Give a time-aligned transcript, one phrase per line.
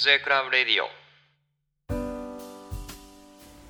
[0.00, 0.88] 藤江クラブレディオ。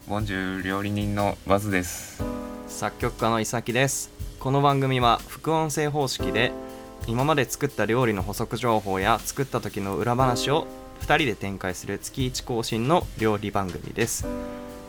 [0.09, 2.23] ボンジュ料理人のバズです。
[2.69, 4.13] 作曲家の伊崎です。
[4.39, 6.53] この番組は副音声方式で
[7.09, 10.69] 今まで作った料理の補足情報や作った時の裏話を
[11.01, 14.25] 2人で展開する月1更新の料理番組です。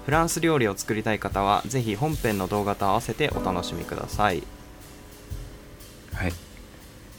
[0.05, 4.43] フランス料理を作りたい方はぜひ本編の動画と合わせてお楽しみください。
[6.13, 6.33] はい。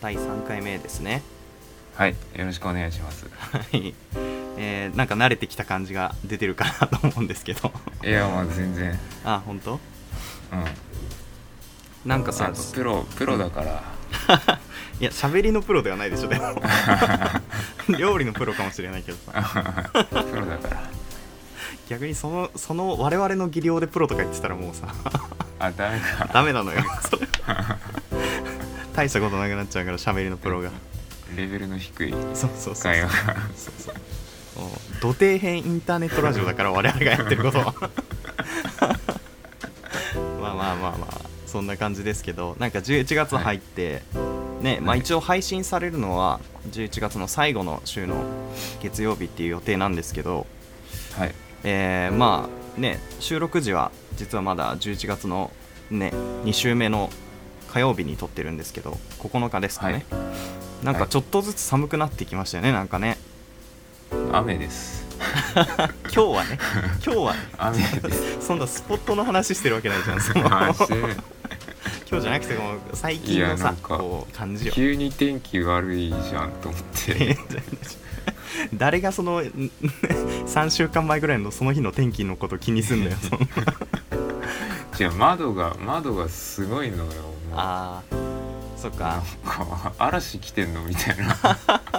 [0.01, 1.23] 第3回目ですね
[1.95, 3.27] はいよろしくお願いします。
[3.39, 3.95] はい、
[4.57, 7.71] えーなんか慣れてきた感じが出てるかなと思うんですけど。
[8.03, 8.99] いやまあ全然。
[9.25, 9.73] あ本当？
[9.75, 9.81] うん。
[12.07, 13.83] なんかさプロプロだから。
[15.01, 16.63] いや喋りのプロではないでしょでも。
[17.99, 19.85] 料理のプロかもしれないけどさ。
[20.09, 20.83] プロだから。
[21.89, 24.89] 逆にそのその我々の技量でプロとか言ってたらもうさ。
[25.59, 26.83] あダメかダメなのよ。
[28.95, 30.71] 大したことなくなっちゃうから喋りのプロが
[31.37, 32.93] レベルの低いそうそうそう。
[32.93, 33.09] 会話。
[33.09, 33.95] がそう。
[35.01, 37.59] 土底編インターネットラジオだから我々がやってること。
[37.59, 37.75] は
[40.41, 42.57] まあまあまあまあそんな感じですけど。
[42.59, 44.03] なんか11月入って、
[44.61, 45.01] ねまあはい。
[45.01, 48.25] 一応配信されるのは11月の最後の週の
[48.81, 50.47] 月曜日っていう予定なんですけど。
[51.17, 51.35] はい。
[51.65, 55.51] えーまあね収録時は実はまだ11月の
[55.91, 56.13] ね
[56.45, 57.11] 2週目の
[57.69, 60.05] 火曜日に撮ってるんですけど9日ですかね、
[60.83, 63.17] なんかちょっとずつ寒くなってきましたよねなんかね。
[64.33, 65.07] 雨です。
[65.55, 65.63] 今
[66.11, 66.59] 日はね。
[67.05, 67.39] 今日はね。
[67.57, 68.47] 雨です。
[68.47, 70.45] そんなスポットの話してるわけないじゃんその。
[72.11, 74.73] 今日じゃなくてもう最近のさこう感じよ。
[74.75, 77.39] 急に天気悪いじゃんと思って。
[78.75, 87.11] 誰がその3週間前ぐらいのその日の天気のこと気にすんだよその違う窓が窓がすごいのよ
[87.55, 88.12] あー
[88.83, 89.23] そっか。
[89.45, 91.37] か嵐来てんのみたいな。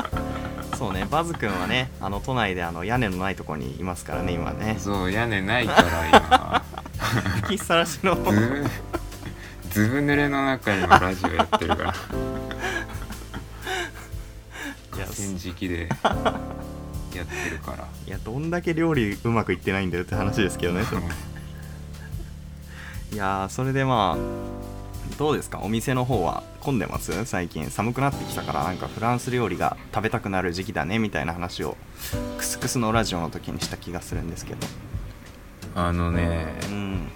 [0.78, 4.76] そうねバズ君はねあの都内であの屋根のないとこにいますからね今ね。
[4.78, 6.62] そう屋根ないから
[7.44, 8.70] 吹きさらしの今ずぶ
[9.70, 11.94] ずぶ濡れの中今ラジオやってるから。
[14.98, 17.88] いや河川敷でやってるから。
[18.06, 20.84] いやどんだけ料理うまくいってないんだよって話ですけどね。
[23.14, 24.73] いやーそれでまあ
[25.18, 25.60] どうですか？
[25.62, 27.26] お店の方は混んでます？
[27.26, 27.70] 最近。
[27.70, 31.78] 寒くなってきたからなんかフランス料理が食べたくなる時期だねみたいな話を
[32.38, 34.68] クスクスのラジオの時にした気がするんですけど。
[35.76, 37.08] あのねうん。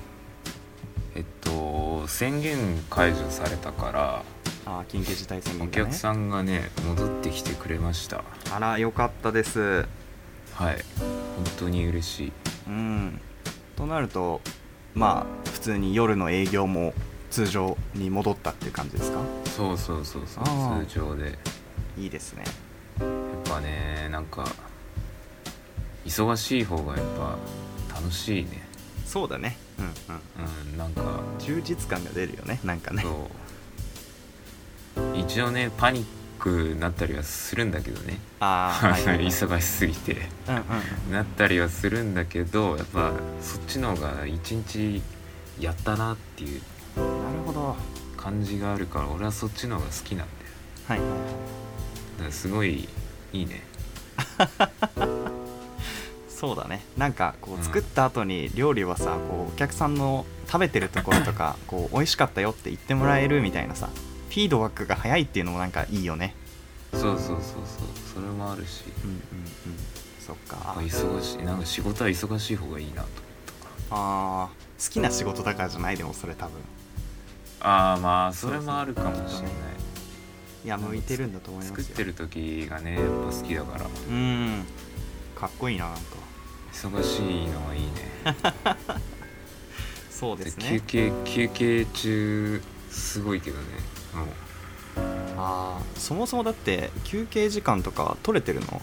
[1.15, 2.57] えっと宣言
[2.89, 4.23] 解除されたから
[4.65, 5.71] あー緊急事態宣お言がね。
[5.71, 8.23] 客さんがね戻ってきてくれました。
[8.53, 9.87] あらよかったです。
[10.53, 10.77] はい。
[10.97, 12.31] 本当に嬉しい。
[12.67, 13.21] うん。
[13.75, 14.41] となると
[14.93, 16.93] まあ普通に夜の営業も
[17.29, 19.19] 通常に戻ったっていう感じですか？
[19.55, 21.25] そうそうそうそう通常で。
[21.25, 21.33] やっ
[21.99, 22.43] いいですね。
[23.43, 24.45] ぱねなんか
[26.05, 27.37] 忙しい方がやっぱ
[27.95, 28.63] 楽しいね。
[29.05, 29.57] そうだね。
[29.79, 29.91] うんうん。
[30.71, 31.01] うんなんか。
[31.39, 33.03] 充実感が出るよねなんかね。
[33.03, 33.13] そう。
[35.17, 36.05] 一応ねパニッ
[36.39, 38.19] クになったりはするんだけどね。
[38.39, 40.29] ああ、はいはいはい、 忙しすぎて。
[40.47, 40.59] うんう
[41.09, 43.11] んなったりはするんだけどやっぱ
[43.41, 45.01] そっちの方が一日
[45.59, 46.65] やったなっていうな
[46.97, 47.67] るほど。
[47.69, 47.77] はい
[48.17, 50.51] 感じがあるから俺はそっちの方が好きなんだよ。
[50.87, 50.99] はい。
[50.99, 51.09] はい
[52.17, 52.89] だからすごい
[53.31, 53.63] いいね。
[56.27, 56.83] そうだね。
[56.97, 63.87] なんかこううん作った後に料理はさこうお客さんの食べてるところとかこう美味しかったよって言ってもらえるみたいなさ
[64.29, 66.35] フィードバックが早いっていうのもなんかいいよね。
[66.91, 67.37] そうそうそうそう。
[68.13, 68.83] それもあるし。
[69.03, 69.21] うんうんうん。
[70.19, 70.75] そっか。
[70.79, 71.45] 忙しい。
[71.45, 73.07] なんか仕事は忙しい方がいいなと
[73.91, 76.59] あー好きな仕事だからじゃないでもそれ多分
[77.59, 79.51] ああまあそれもあるかもしれない。
[80.65, 81.83] いや向いてるんだと思いますよ。
[81.83, 83.85] 作ってる時がねやっぱ好きだから。
[83.85, 84.65] うん。
[85.35, 86.01] かっこいいななんか。
[86.73, 87.89] 忙しいのはいいね。
[90.11, 93.63] そうです休ね憩休憩中すごいけどね
[94.13, 94.27] もう。
[95.37, 98.81] あーそもそもだって休憩時間とか取れてるの？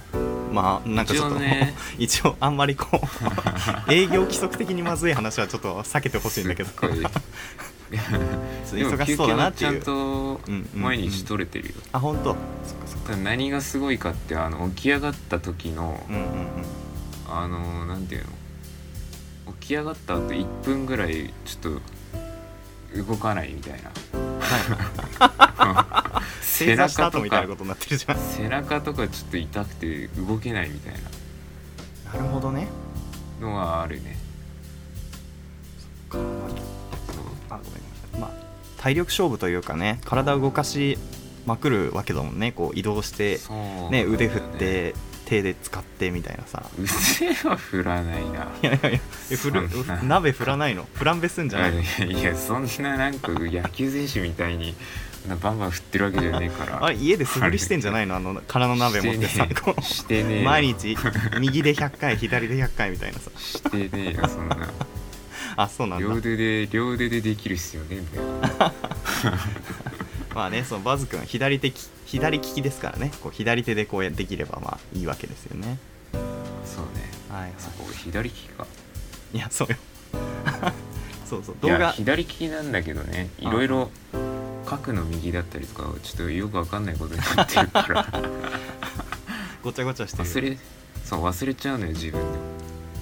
[0.52, 1.74] まあなんかちょっと一応ね。
[1.98, 2.98] 一応あんまりこう
[3.92, 6.70] 営業規則的にまずい話はちょっと避けてほしいんだけど
[8.72, 9.92] 忙しそうだなってちゃんと
[10.46, 12.24] うんうん毎日取れてるよ、あ本当？
[12.24, 12.38] そっか
[12.86, 13.16] そっか。
[13.16, 16.28] 何がすごいかってあの起き上がった時の、うんうんうん。
[17.28, 18.24] あのなんていう
[19.46, 19.52] の？
[19.60, 21.80] 起き上がった後1分ぐらいちょっ
[23.02, 23.90] と動かないみたいな。
[26.42, 28.18] 正座した後みたいなことになってるじゃん。
[28.18, 30.98] 背中とかちょっと痛くて動けないみたいな。
[32.18, 32.68] るほどね。
[33.40, 34.16] なのはあるね。
[36.08, 36.18] か。
[36.18, 36.54] なり
[37.50, 37.83] あごめん
[38.84, 40.98] 体力勝負というかね体を動かし
[41.46, 42.52] まくるわけだもんね。
[42.52, 44.04] こう移動してそうね。
[44.04, 44.94] 腕振って
[45.24, 46.62] 手で使ってみたいなさ。
[46.78, 48.46] 腕は振らないな。
[48.62, 49.00] いやいやいや
[49.30, 49.68] え振る
[50.02, 50.86] 鍋振らないの？
[50.92, 51.80] フランベすんじゃないの？
[51.80, 54.74] いやそんななんか野球選手みたいに
[55.40, 56.84] バンバン振ってるわけじゃねえから。
[56.84, 58.16] あれ家で素振りしてんじゃないの？
[58.16, 59.82] あの空の鍋持ってさしてねこう。
[59.82, 60.44] してねえよ。
[60.44, 60.94] 毎日
[61.40, 63.30] 右で100回左で100回みたいなさ。
[63.38, 64.68] してねえよそんな
[65.56, 66.06] あそうなんだ。
[66.06, 68.72] 両腕で両腕でできる必要ねえんだよ
[70.34, 73.12] まあねそのバズ君は左手き左利きですからね。
[73.20, 75.78] こう左手でこうやできればまあいいわけですよね。
[76.12, 77.10] そうね。
[77.30, 77.52] はいはい。
[77.58, 78.66] そこ左利きか。
[79.32, 79.76] いやそうよ。
[81.28, 81.56] そうそう。
[81.62, 81.92] いや動画。
[81.92, 83.90] 左利きなんだけどねいろいろ
[84.68, 88.06] 書くの右だったりとかちょっとよくわかんないことになってるから。
[89.62, 90.24] ごちゃごちゃしてる。
[90.24, 90.58] 忘れ
[91.04, 92.53] そう忘れちゃうのよ自分でも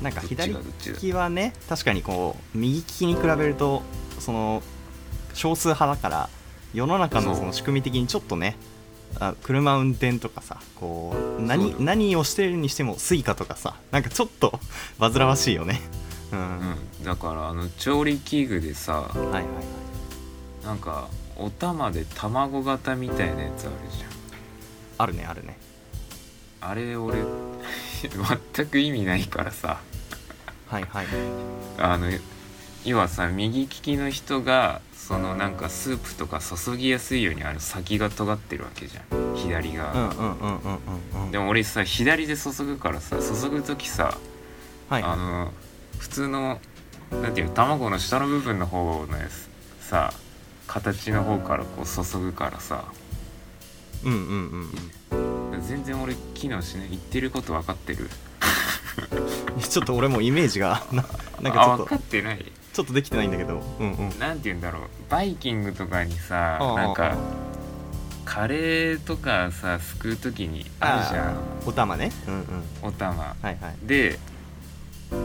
[0.02, 0.58] なんか左利
[0.98, 3.82] きはね確かにこう右利きに比べると
[4.18, 4.62] その
[5.34, 6.28] 少数派だから
[6.74, 8.56] 世の中のその仕組み的にちょっとね
[9.20, 14.58] あ車運転とかさこう何だ何をしてるにしてもスイカとかさなんかちょっと
[14.98, 15.80] 煩わしいよね。
[16.32, 16.48] うん、はい
[17.00, 19.44] うん、だからあの調理器具でさはいはい
[20.64, 24.04] なんかお玉で卵型みたいなやつあるじ
[24.98, 25.58] あるねあるね。
[26.60, 27.18] ゃんあれ俺
[28.54, 29.80] 全く意味ないからさ
[30.72, 31.06] はいはい。
[31.78, 32.06] あの
[32.86, 39.36] 要はさ右利きの人がそのなんかスープとか注ぎやすいようにある先が尖ってるわけじゃん。
[39.36, 39.92] 左が、
[41.30, 44.16] でも俺さ左で注ぐからさ注ぐ時さ、
[44.88, 45.02] はい。
[45.02, 45.52] あの
[45.98, 46.58] 普通の
[47.10, 49.50] なんていうの卵の下の部分の方のやつ
[49.86, 50.14] さ
[50.66, 52.84] 形の方からこう注ぐからさ。
[54.04, 54.68] うんうん
[55.12, 55.16] う
[55.56, 55.62] ん。
[55.62, 56.88] 全然俺機能しない。
[56.88, 58.04] 言ってること分かってる。
[58.04, 58.10] うん
[59.68, 61.04] ちょっと俺もイメージがな
[61.40, 62.52] なんかちょっとあ分かってない。
[62.72, 64.18] ちょっとできてないんだけどうんうん。
[64.18, 64.82] なんて言うんだろう。
[65.10, 67.16] バイキングとかにさなんか
[68.24, 71.36] カレーとかさすくう時にあるじゃん。
[71.66, 72.12] お玉ね。
[72.26, 72.44] うんうん。
[72.82, 73.22] お玉。
[73.22, 73.56] はいはい。
[73.82, 74.18] で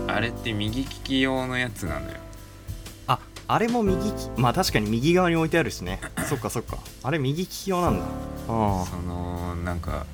[0.08, 2.18] あれって右利き用のやつなのよ。
[3.08, 6.02] ああれも右利きまあ確かに右側に置いてあるしね。
[6.28, 6.80] そっかそっか。
[7.04, 8.06] あれ右利き用なんだ。
[8.50, 8.86] あ。
[8.90, 10.06] そのなんか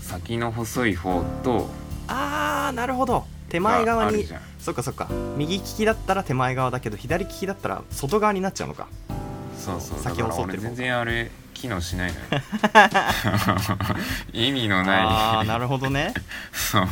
[0.00, 1.68] 先の細い方と
[2.72, 3.24] なるほど。
[3.48, 4.26] 手前側に
[4.58, 5.08] そっかそっか。
[5.36, 8.88] 右利きだったら手前側だけど左利きだったら外側になっちゃうのか。
[9.58, 9.98] そうそう。
[9.98, 12.24] だ先を沿っ全然あれ機能しないのよ。
[14.32, 14.98] 意味のあない。
[15.40, 16.14] あなるほどね。
[16.52, 16.84] そう。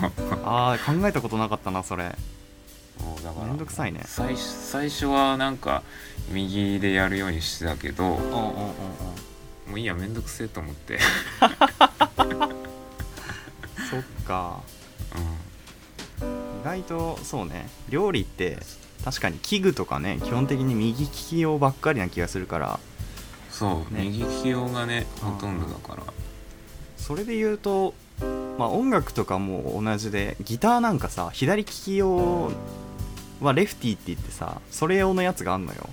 [0.45, 2.17] ああ考えたことなかったなそれ。
[3.01, 4.01] もうだからめんどくさいね。
[4.05, 5.83] 最初最初はなんか
[6.31, 8.39] 右でやるようにしてたけどうんうんうんうん
[9.69, 10.99] もういいやめんどくせえと思って、
[11.39, 11.47] そ
[13.99, 14.61] っか。
[15.15, 15.21] う意
[16.69, 17.69] 外とそうね。
[17.89, 18.59] 料理って
[19.05, 22.73] 確かに器具とかね基本的に右利き用ばっかりな気がするから。
[22.75, 22.79] ん、
[23.51, 24.03] そう、ね。
[24.03, 26.03] 右利き用がねほとんどだから。
[26.97, 27.95] それで言うと
[28.59, 32.51] まあ音楽とかも同じでギターなんかさ左利き用
[33.41, 35.89] はレフティって言ってさそれ用のやつがあんのよ。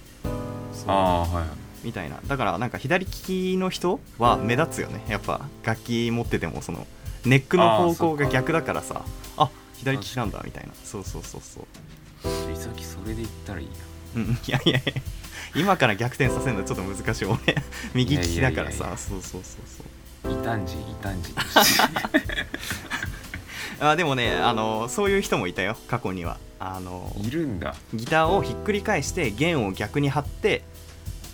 [0.88, 1.46] ああはい
[1.86, 2.20] みたいな。
[2.28, 5.06] だからなんか左利きの人は目立つよね。
[5.08, 6.88] やっぱ楽器持っててもその
[7.26, 9.04] ネックの方向が逆だからさ。
[9.06, 9.25] あ
[9.86, 10.74] 左利きなんだみたいな。
[10.84, 11.66] そうそうそうそう。
[12.50, 13.74] 美咲それで言ったらいいな
[14.16, 14.94] うんいやいやいや。
[15.56, 17.26] 今から逆転させるのちょっと難しい。
[17.26, 17.38] 俺
[17.94, 18.78] 右利きだからいや。
[18.78, 18.98] いやいやいやさ。
[18.98, 20.42] そうそうそうそう。
[20.42, 21.34] 異端児異端児。
[23.80, 25.78] あでもねあのそういう人もいたよ。
[25.88, 26.40] 過去には。
[26.60, 27.76] あのいるんだ。
[27.94, 30.64] ギターをひっくり返して弦を逆に張って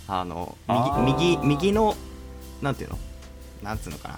[0.08, 1.96] あの右右右の
[2.60, 2.98] なんていうの？
[3.62, 4.08] なんつうのか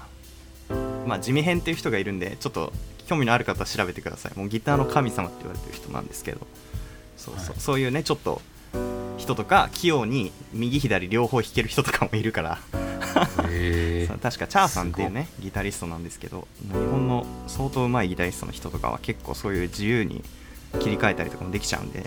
[0.70, 0.76] な。
[1.06, 2.72] まあ地味編っていう人がいるんでちょっと
[3.06, 4.38] 興味のある方は調べてください。
[4.38, 6.46] もうギターの神様って言われてる人なんですけど。
[7.16, 7.60] そうそう,、はい。
[7.60, 8.40] そういうねちょっと
[9.18, 12.58] 人とか器用に右左両方弾ける人とかもいるから。
[14.22, 20.24] 確かチャーさんっていうねギタリストなんですけど日本の相当上手いギタリストの人とかは結構そういう自由に
[20.80, 22.04] 切り替えたりとかもできちゃうんで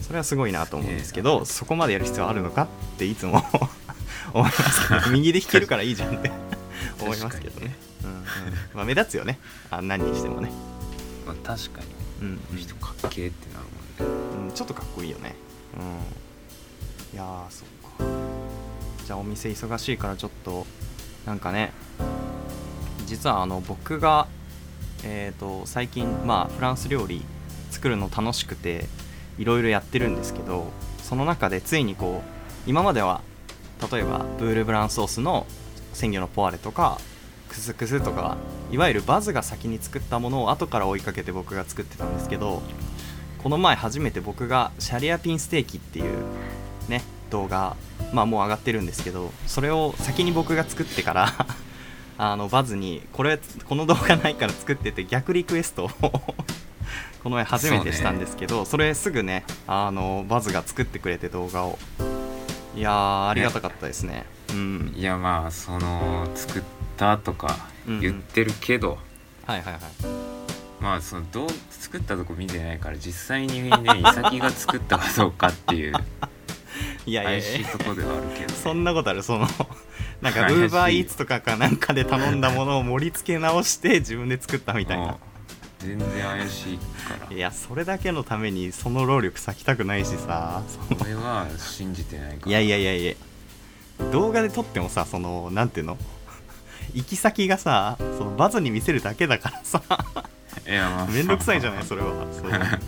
[0.00, 2.62] それはすごいなと思うんですけど、そこまでやる必要あるのか
[2.94, 3.44] っていつも
[4.32, 6.30] 思いますけど 右で弾けるからいいじゃんって
[7.00, 7.74] 思いますけどね、
[8.74, 9.38] まあ、目立つよね。
[9.70, 10.50] あ何にしてもね、
[11.26, 11.86] まあ、確かに。
[12.22, 13.66] うんこの人かっけえってなる
[14.04, 14.48] もんね。
[14.48, 15.34] うん、ちょっとかっこいいよね。
[15.76, 15.82] う
[17.14, 17.16] ん。
[17.16, 18.30] いやーそっか。
[19.10, 20.66] じゃあお店忙しいからちょっと
[21.26, 21.72] なんかね
[23.06, 24.28] 実はあの僕が
[25.02, 27.22] えっ、と最近まあフランス料理
[27.70, 28.86] 作るの楽しくて
[29.38, 30.66] いろいろやってるんですけど
[31.02, 33.22] その中でついにこう今までは
[33.90, 35.46] 例えばブールブランソースの
[35.92, 37.00] 鮮魚のポワレとか
[37.48, 38.36] クスクスとか
[38.72, 42.62] いわゆるバズが先に作ったものを後から追いかけて僕が作ってたんですけど
[43.42, 46.18] この前初めて僕がシャリアピンステーキっていう
[46.88, 47.76] ね動画
[48.12, 51.46] まあもう上がってるんですけどそれを先に僕が作ってから
[52.18, 55.90] あのバズにこれこの動画ないから作ってて逆リクエストを
[57.22, 61.78] この前初めてしたんですけどそ,、れすぐねあのバズが作ってくれて動画を。
[62.76, 64.24] いやーありがたかったですね。
[64.50, 64.94] うん。
[64.96, 66.62] いやまあその作っ
[67.00, 68.98] たとか言ってるけど、
[69.46, 69.82] はいはいはい。
[70.80, 75.94] まあそのどう作ったとこ見てないから実際にねイサキが作ったかどうかっていう
[77.06, 77.30] いやいや。
[77.30, 79.48] 怪しいとこではあるけど、ね、そんなことあるその。
[80.20, 85.04] なんかウーバーイーツとかかなんかで頼んだものを盛り付け直して自分で作ったみたいな。
[85.04, 85.16] うん。
[85.78, 87.34] 全然怪しいから。
[87.34, 90.62] いやそれだけのためにその労力割きたくないしさ。
[90.68, 92.48] その俺は信じてないから。
[92.50, 93.14] いやいやいやいや。
[94.12, 95.96] 動画で撮ってもさそのなんていうの？
[96.94, 99.82] 行き先がさそのバズに見せるだけだからさ。
[100.66, 101.06] いやまあ。
[101.06, 101.84] めんどくさいじゃない？
[101.84, 102.08] それは。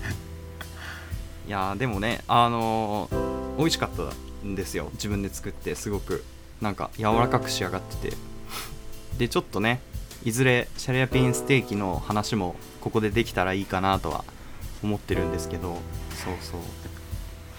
[1.47, 4.03] いやでもねあのー美味しかった
[4.47, 4.89] んですよ。
[4.95, 6.25] 自分で作ってすごく。
[6.63, 8.17] なんか柔らかく仕上がってて。
[9.19, 9.81] でちょっとね
[10.25, 14.25] いずれシャリアピンステーキの話もここでできたらいいかなとは
[14.83, 15.77] 思ってるんですけど。
[16.25, 16.61] そうそう。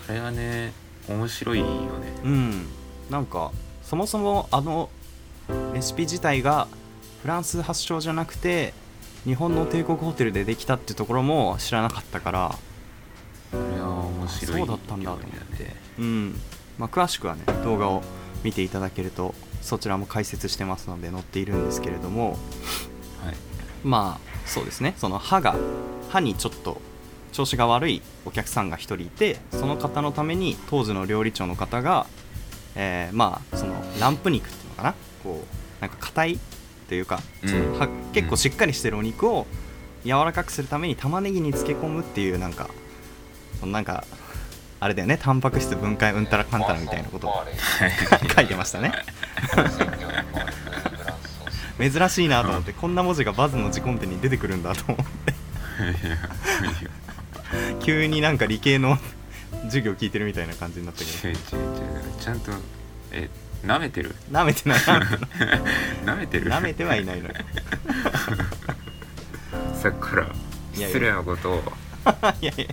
[0.09, 0.73] あれはね
[1.07, 1.71] 面白いよね。
[2.23, 2.67] うん。
[3.11, 3.51] なんか
[3.83, 4.89] そもそもあの
[5.73, 6.67] レシピ自体が
[7.21, 8.73] フランス発祥じゃなくて
[9.23, 12.45] 日本の帝国ホテルでできたってところも知らなかったから。
[12.45, 12.57] あ
[13.53, 15.63] れは面白いそうだったんだと思って。
[15.63, 15.75] ね。
[15.99, 16.41] うん。
[16.77, 18.01] まあ、詳しくはね動画を
[18.43, 22.31] 見ていただけるとそちらも解説してますので載っているんですけれども。
[22.31, 22.37] はい。
[23.83, 24.95] まあそうですね。
[24.97, 25.55] その歯が
[26.09, 26.81] 歯にちょっと
[27.31, 32.05] 調子が悪いお客さんが1人いてその方のために当時の料理長の方が、
[32.75, 36.39] えーまあそのランプ肉っていうのかなこうなんか硬い
[36.87, 38.11] というか、うん。
[38.13, 39.47] 結構しっかりしてるお肉を
[40.03, 42.69] 柔らかくするために玉ねぎに漬け込むっていうなんか
[43.59, 44.03] そのなんか
[44.79, 47.27] あれだよねタンパク質分解うんたらかんたらみたいなこと。
[47.29, 47.43] を
[48.35, 48.91] 書いてましたね。
[51.79, 55.33] 珍しいなと思ってこんな文字がバズの字コンテに出てくるんだと思って。
[57.81, 58.97] 急になんか理系の
[59.65, 61.39] 授業聞いてるみたいな感じになったけ違う違う違う。
[62.19, 62.51] ちゃんと
[63.11, 63.29] え
[63.65, 64.13] 舐めてる？
[64.31, 64.79] ど舐めてない。
[66.05, 66.49] 舐めてる？
[66.51, 67.33] 舐めてはいないのよ。
[69.81, 70.27] さっきから
[70.73, 71.63] 失礼なことを。
[72.41, 72.65] いやいや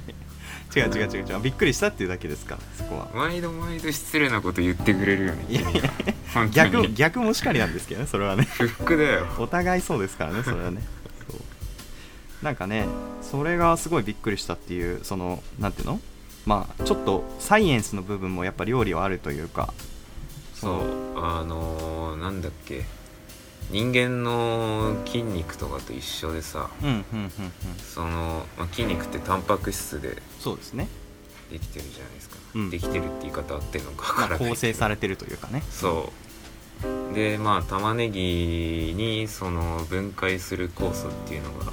[0.76, 1.40] 違う違う違う違う。
[1.40, 2.56] びっくりしたっていうだけですか？
[2.56, 3.08] らそこは。
[3.14, 5.44] 毎度毎度失礼なこと言ってくれるよね。
[5.48, 5.82] いやいや。
[6.52, 6.94] 逆に。
[6.94, 8.44] 逆もしかりなんですけどねそれはね。
[8.44, 9.26] 不服だよ。
[9.38, 10.82] お互いそうですからねそれはね。
[12.42, 12.86] なんかね
[13.22, 16.00] それがすごいびっくりしたっていうそのなんていうの？
[16.46, 19.74] まあちょっとサイエンスの部分もやっぱ料理はあるというか
[20.60, 22.84] そうあのー、なんだっけ。
[23.70, 26.70] 人間の筋肉とかと一緒でさ。
[26.82, 27.30] うんうんうんうん。
[27.78, 30.88] その、まあ、筋肉ってタンパク質でそうですね、
[31.50, 32.70] できてるじゃないですか、うん。
[32.70, 35.62] できてるって言い方合ってるのかまあ、わからない構成されれてるというかね。
[35.70, 36.10] そ
[36.82, 37.14] う。
[37.14, 41.72] でまあ玉ねぎにその分解する酵素っていうのが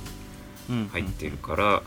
[0.70, 1.82] うん入ってるから、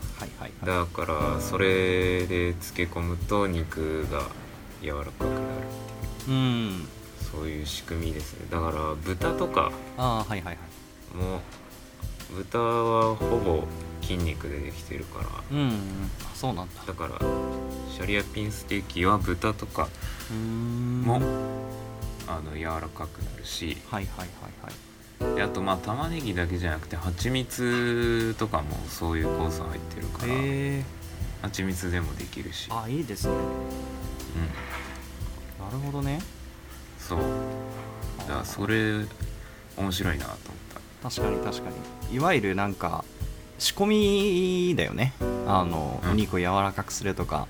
[0.65, 4.23] だからそれで漬け込むと肉が
[4.81, 5.41] 柔らかくなる
[6.27, 6.87] うん。
[7.31, 8.47] そういう仕組みですね。
[8.49, 10.57] だから豚とかああはいはいはい。
[11.15, 11.41] も
[12.35, 13.63] 豚はほぼ
[14.01, 15.25] 筋肉でできてるから。
[15.51, 15.71] うんうん。
[16.25, 16.81] あそうなんだ。
[16.85, 17.19] だから
[17.93, 19.87] シャリアピンステーキは豚とか
[20.29, 21.01] うーん。
[21.03, 21.23] もはい
[22.27, 23.77] あの柔らかくなるし。
[23.89, 24.27] はいはい
[24.61, 24.73] はい
[25.35, 30.33] であとまあ玉ねぎだけじゃなくて蜂蜜とかもそういう酵素入ってるから。
[30.33, 30.37] へ
[30.79, 30.83] え
[31.43, 33.33] 蜂蜜でもできるし、あいいですね。
[33.33, 33.39] うん、
[35.65, 36.19] なるほどね。
[36.99, 37.19] そう。
[38.19, 39.05] だからそれ
[39.77, 40.37] 面白いなと思っ
[41.03, 41.09] た。
[41.09, 41.69] 確かに確か
[42.09, 42.15] に。
[42.15, 43.03] いわゆるなんか
[43.59, 45.13] 仕込みだよね。
[45.47, 46.11] あの、うん。
[46.11, 47.47] お肉を柔らかくするとか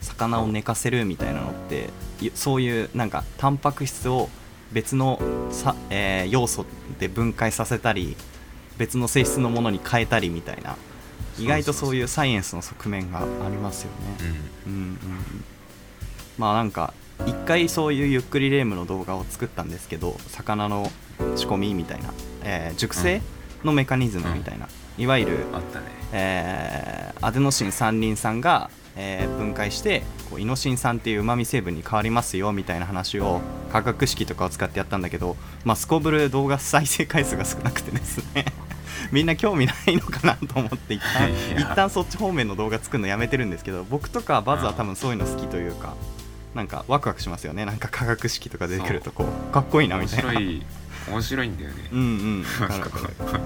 [0.00, 1.90] 魚を寝かせるみたいなのって
[2.20, 4.28] いそういうなんかタンパク質を
[4.72, 6.64] 別のさ、えー要素
[6.98, 8.16] で分解させたり
[8.78, 10.76] 別の性質のものに変えたりみたいな。
[11.38, 13.96] 意外とそういうサイエンスの側面がありますよね。
[14.66, 14.72] うん。
[14.72, 14.96] うんうんうん。
[16.38, 16.92] まあなんか
[17.26, 20.90] 一回そういうゆっくりレームの動画を作ったんですけど魚の
[21.36, 22.12] 仕込みみたいな、
[22.44, 23.20] えー熟成
[23.64, 25.86] のメカニズムみたいな、いわゆる、あったね。
[26.12, 33.40] えーアデノシン三リン酸が、えー分解してこうイノシン酸っていううまみ成分に変わりますよみたいな話を
[33.72, 38.46] 化学式とかを使ってやったんだけど、まあ、すこぶる動画再生回数が少なくてですね。
[39.12, 45.94] みんな興味ないのかなと思って一旦一旦そっち方面の動画作るのやめてるんですけど僕とかバズは多分そういうの好きというか
[46.54, 47.64] なんかワクワクしますよね。
[47.64, 50.30] なんか化学式とか出てくるとこうかっこいいなみ面たいな。
[50.32, 50.62] 白い
[51.08, 51.76] 面白いんだよね。
[51.92, 52.02] うんう
[52.40, 52.44] ん。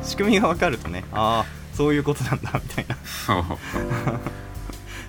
[0.04, 1.44] 仕組みが分かるとね ああ
[1.74, 2.96] そういうことなんだみたいな。
[3.04, 3.44] そう。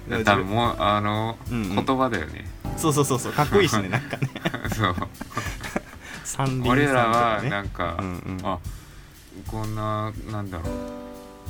[0.23, 1.85] 多分もうあの、うんうん。
[1.85, 2.45] 言葉だよね。
[2.77, 4.29] そうそうそうそうかっこいいしねなんかね。
[4.75, 4.95] そう。
[6.23, 7.49] 三輪俺らはかね。
[7.49, 8.45] なんか、うんうん。
[8.45, 8.59] あ
[9.47, 10.71] こんななんだろう。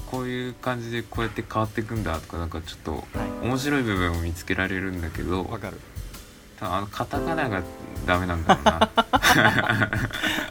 [0.05, 2.97] こういう感じでこうやって変わっていくんだとかなんかちょっとは
[3.43, 3.47] い。
[3.47, 5.79] 面白い部分を見つけられるんだけどわかる
[6.59, 7.62] 多分あのカタカナが
[8.05, 8.89] ダメなんだろうな。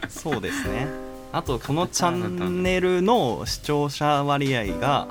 [0.09, 0.87] そうですね。
[1.31, 5.07] あとこのチャンネルの視聴者割合が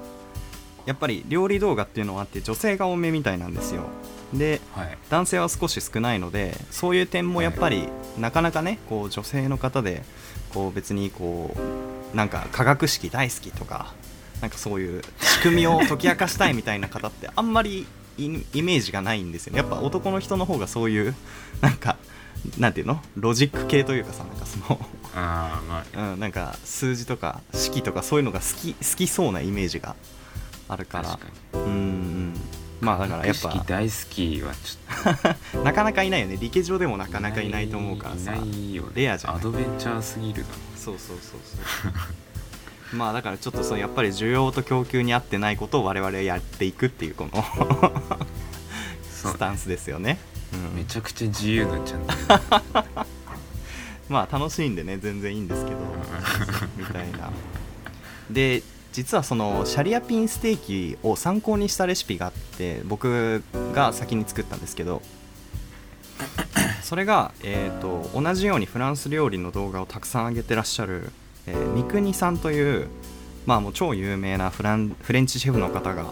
[0.87, 3.83] やっぱり料理動画っていうのはあって女性が多めみたいなんですよ。
[4.33, 4.99] ではい。
[5.11, 10.03] 男性は少し少ないのでそういう点もやっぱりなかなかねこう女性の方で
[10.53, 11.55] こう別にこ
[12.13, 13.93] うなんか化学式大好きとか
[14.41, 17.87] なんかそういう仕組みを解き明かしたいみたいな方ってあんまり
[18.19, 19.59] イイメージがないんですよね。
[19.59, 21.15] やっぱ男の人の方がそういう
[21.61, 21.97] なんか
[22.59, 23.03] なんていうの？
[23.17, 24.81] ロジック系というかさなんかその
[25.15, 29.97] ああまあうん、なんか数字とか式とかそういうのが好き好きそうなイメージが
[30.69, 31.09] あるから。
[31.11, 32.35] 確かうんうん。
[32.81, 36.37] まあだからやっぱ大好きはちょっ なかなかいないよね。
[36.39, 38.35] 理系上でもなかなかいないと思うからさ。
[38.35, 38.91] いないよね。
[38.95, 39.41] レアじゃない。
[39.41, 41.93] アドベンチャーすぎるだそうそうそうそう
[42.93, 47.43] まあだからちょっとそのやっぱり需要と供給に合ってないことを我々はやっていくっていうこの
[49.11, 50.19] スタンスですよね、
[50.53, 50.77] うん。
[50.77, 52.15] めちゃくちゃ自由なチャンネル
[54.09, 55.79] まあ楽しいんでね全然いいんですけど。
[56.77, 57.31] みたいな。
[58.31, 58.63] で
[58.93, 63.43] 実はそのシャリアピンステーキを参考にしたレシピがあって僕
[63.75, 65.03] が先に作ったんですけど
[66.83, 71.11] それが、えー、と同じようにフランス料理の動画をたくさん上げてらっしゃる、
[71.47, 72.89] えー、三國さんという、
[73.47, 76.07] まあ、もう超有名なフランフレンチシェフの方が、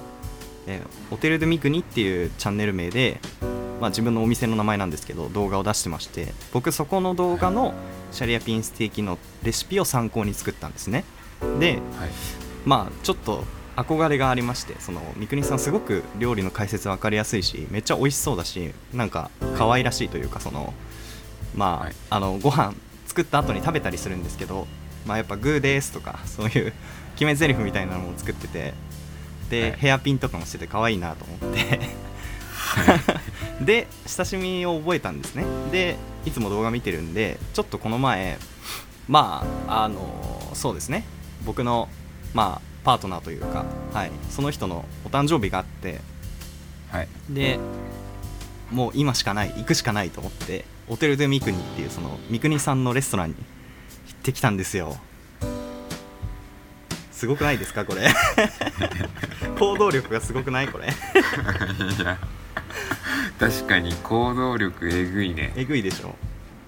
[0.67, 3.21] えー、オテル・ド・ミクニっていうチャンネル名で、
[3.81, 7.75] まあ、自分のお店の名前なんですけど動画を出してまして僕そこの動画の
[8.13, 11.05] シャリアピンステーキのレシピを参考に作ったんですね。
[11.59, 12.11] ではい。
[12.65, 20.75] まあちょっと憧れがありましてその三國さんすごく料理の解説分かりやすいしめっちゃ美味しそうだしなんか可愛らしいというかその
[21.57, 21.95] まあ,、はい。
[22.11, 22.75] あのご飯
[23.07, 24.67] 作った後に食べたりするんですけど
[25.07, 26.73] まあやっぱグーですとか そういう
[27.15, 28.75] 決め台詞みたいなのも作ってて
[29.51, 29.73] で、はい。
[29.73, 31.81] ヘアピンとかもしてて可愛いなと思って。
[33.61, 35.45] で親しみを覚えたんですね。
[35.71, 38.39] でいつも動画見てるんでちょっとこの前
[39.09, 41.05] まああのそうですね。
[41.45, 41.89] 僕の
[42.35, 46.01] まあパートナーというか、はい、その人のお誕生日があって
[46.91, 47.09] はい。
[47.29, 47.59] で
[48.71, 53.43] もう今しかない行くしかないと思ってオテル・デ・ミクニっていうその三國さんのレストランに行
[54.23, 54.97] ってきたんですよ。
[57.11, 58.09] すごくないですかこれ？
[59.59, 60.87] 行動力がすごくないこれ？
[60.89, 60.91] い
[62.05, 62.19] や
[63.39, 65.53] 確かに行動力えぐいね。
[65.57, 66.15] えぐいでしょ。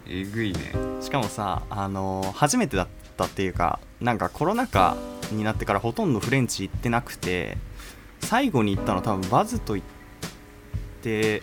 [0.07, 0.73] えぐいね。
[1.01, 4.97] しかもさあの初めてだったっていうかなんかコロナ禍
[5.31, 7.57] になってからほとんどフレンチ行ってなくて
[8.21, 9.89] 最後に行ったの多分バズと行っ
[11.03, 11.43] て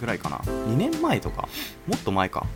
[0.00, 0.36] ぐらいかな。
[0.38, 1.48] 2年前とか？
[1.86, 2.46] もっと前か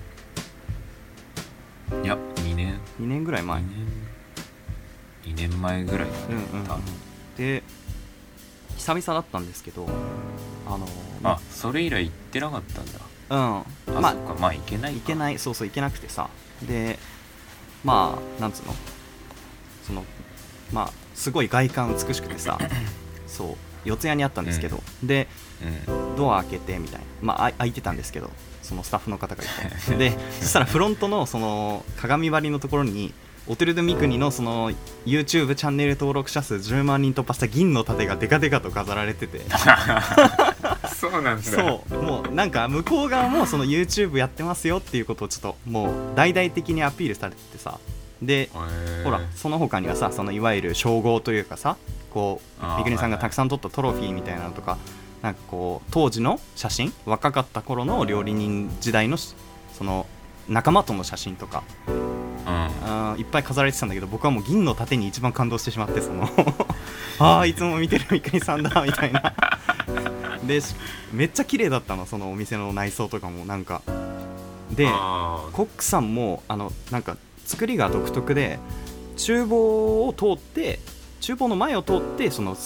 [2.05, 2.81] いや2年。
[3.01, 3.61] 2年ぐらい前。
[3.61, 4.09] 2年。
[5.35, 6.69] 2年前ぐらいだねうんうん、
[7.37, 7.63] で
[8.77, 9.87] 久々だったんですけど
[10.67, 10.87] あの
[11.23, 13.01] あそれ以来行ってなかったんだ。
[13.31, 14.01] うん。
[14.01, 16.31] まああそっかまあ行けない行けないいそうそう行けなくてさ。
[16.63, 16.99] で
[17.85, 18.75] まあなんつうの。
[19.87, 20.05] その
[20.73, 22.59] まあすごい外観美しくてさ。
[23.27, 25.29] そう四谷にあったんですけど、で
[25.89, 26.17] うん。
[26.17, 27.07] ドア開けてみたいな。
[27.23, 28.31] まああ開いてたんですけど
[28.63, 29.47] そのスタッフの方がい
[29.89, 33.13] て でそしたらフロントのその鏡張りのところに
[33.47, 34.71] オテル・ド・ミクニのその
[35.07, 39.41] YouTube チャンネル登録者数10万人突破した銀の盾がデカデカと飾られてて。
[40.95, 41.43] そうなんだ。
[41.43, 41.95] そう。
[41.95, 47.79] もうなんか向こう側もその YouTube やってますよっていうことをちょっともう大々的にアピールされててさ。
[48.21, 48.51] で
[49.05, 51.77] ほらその他にはさそのいわゆる称号というかさ
[52.19, 54.77] こう三國さんがたくさん撮ったトロフィーみたいなのとか
[55.23, 59.37] なんかこう当時の写真若かった頃の料理人時代のし
[59.73, 60.05] その
[60.49, 61.95] 仲間との写真とかうん。
[62.51, 66.29] あーいっぱい飾られてたんだけど僕はもう銀の盾に一番感動してしまってその。
[67.21, 69.33] ああいつも見てる三國さんだみたいな。
[70.45, 70.75] でし
[71.13, 73.83] めっちゃ綺麗だったのそのお店の内装とかもなんか。
[74.73, 78.59] でコックさんもあのなんか作りが独特で
[79.17, 80.79] 厨房を通って
[81.21, 82.57] 厨房の前を通ってその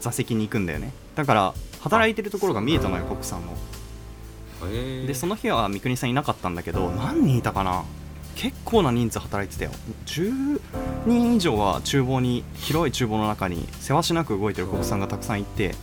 [0.00, 0.92] 座席に行くんだよね。
[1.14, 3.52] だから働いてるところが見えたのよコックさんの。
[4.70, 7.84] へーでその日は三國さんいなかったんだけど何人いたかな？
[8.34, 9.70] 結構な人数働いてたよ。
[10.06, 10.60] 10
[11.06, 15.74] 人以上は厨房に広い厨房の中にせわしなく動いてるコックさんがたくさんいて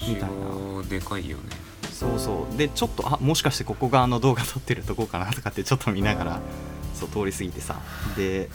[0.00, 0.82] みたいな。
[0.88, 1.44] でかいよね。
[1.92, 2.56] そうそう。
[2.56, 6.40] でちょっとあもしかしてここがあの動画撮ってるとこかなとかってちょっと見ながら
[6.94, 7.80] そう通り過ぎてさ。
[8.16, 8.48] で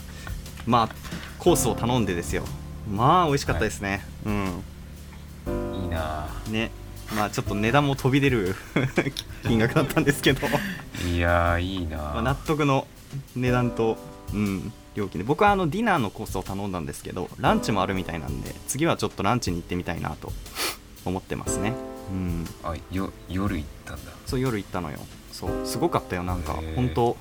[0.65, 0.95] まあ
[1.39, 2.43] コースを頼んでですよ
[2.89, 4.29] まあ美味しかったですね、い。
[4.29, 6.71] いなうんね。
[7.15, 8.55] まあちょっと値段も飛び出る
[9.43, 10.47] 金額だったんですけど。
[11.05, 12.87] いいやーいいな、まあ納得の
[13.35, 13.97] 値段と、
[14.33, 15.23] うん、料金で。
[15.23, 20.33] 僕はあのディナーのコースを頼んだんですけどランチもあるみたいなんで次はちょっとランチに行ってみたいなと
[21.05, 21.73] 思ってますね。
[22.11, 22.47] うん。
[22.63, 24.11] あよ夜行ったんだ。
[24.25, 24.99] そう夜行ったのよ。
[25.31, 25.65] そう。
[25.65, 26.59] すごかったよなんか。
[26.75, 27.17] 本当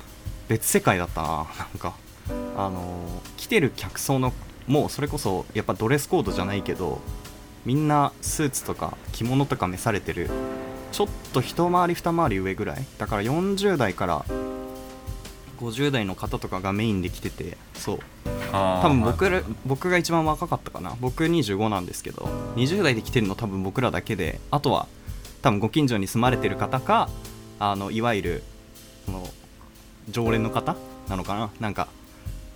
[0.48, 1.28] 別世界だったな。
[1.28, 1.46] なん
[1.78, 1.94] か
[2.56, 4.32] あのー来てる客層の
[4.66, 7.00] もうそれこそやっぱドレスコードじゃないけど
[7.64, 10.28] みんなスーツとか着物とか召されてる
[10.92, 14.24] ちょっと一回り二回り上ぐらいだから40代から
[15.58, 17.98] 50代の方とかがメインで来ててそう。
[18.52, 19.44] 多分僕らはい。
[19.66, 20.94] 僕が一番若かったかな。
[21.00, 24.86] 僕25なんですけど20代で来てるの多分僕らだけであとは
[25.42, 27.08] 多分ご近所に住まれてる方か
[27.58, 28.42] あのいわゆる
[29.06, 29.26] その
[30.10, 30.76] 常連の方
[31.08, 31.50] なのかな。
[31.58, 31.88] なんか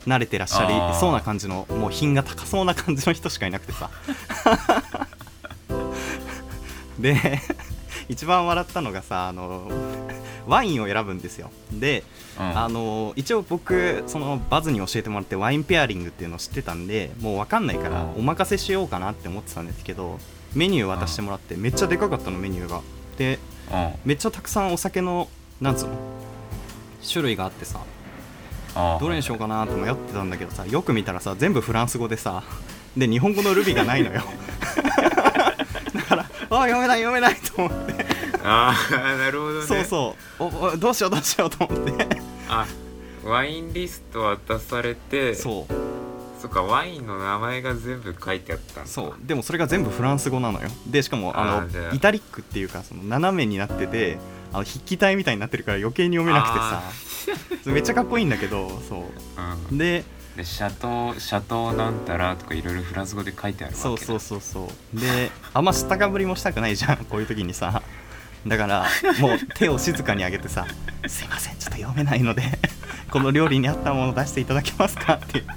[0.06, 3.90] 慣れてらっしゃりそうな感じのもう品が高そうな感じの人しかいなくてさ。
[6.98, 7.40] で
[8.08, 9.70] 一番笑ったのがさあの
[10.46, 11.50] ワインを選ぶんですよ。
[11.72, 12.02] で
[12.38, 12.58] うん。
[12.58, 18.10] あの一応僕そのバズに教えてもらってワインペアリングっていうのを知ってたんでもう分かんないからうん。
[18.16, 20.18] お任せしようかなって思ってたんですけど
[20.54, 22.80] メニュー渡してもらってめっちゃでかかったのメニューが。
[23.16, 23.38] で
[23.72, 23.92] うん。
[24.04, 25.28] めっちゃたくさんお酒の
[25.60, 25.94] なんつうの
[27.08, 27.80] 種類があってさ
[28.74, 32.42] どれにしようかなと迷ってたんだけどさよく見たらさ全部フランス語でさ
[32.96, 34.22] で日本語のルビがないのよ。
[35.94, 38.06] だからあ読めない読めないと思って。
[38.42, 39.66] ああなるほどね。
[39.66, 40.42] そうそう。
[40.42, 42.08] おおどうしようどうしようと思って。
[42.48, 42.66] あ
[43.24, 45.74] ワインリスト渡されてそう。
[46.40, 49.14] そっかワインの名前が全部書いてあったそう。
[49.22, 50.68] でもそれが全部フランス語なのよ。
[50.86, 54.18] でしかもあのイタリックっていうかその斜めになってて
[54.52, 56.82] あの筆記体みたいになってるから余計に読めなくてさ。
[57.66, 59.02] めっちゃかっこいいんだけどそう。
[59.70, 59.78] うん。
[59.78, 60.04] で
[60.36, 63.82] でシャトーシャトーなんたらとかいろいろフランス語で書いてあるわけだ。
[63.82, 65.00] そうそうそうそう。
[65.00, 67.82] であんま知ったかぶりもしたくないじゃん こういう時にさ。
[68.46, 68.86] だから
[69.18, 70.66] もう手を静かに上げてさ
[71.06, 72.42] 「すいませんちょっと読めないので
[73.12, 75.50] この料理に合ったもの出していただけますか?」って言って。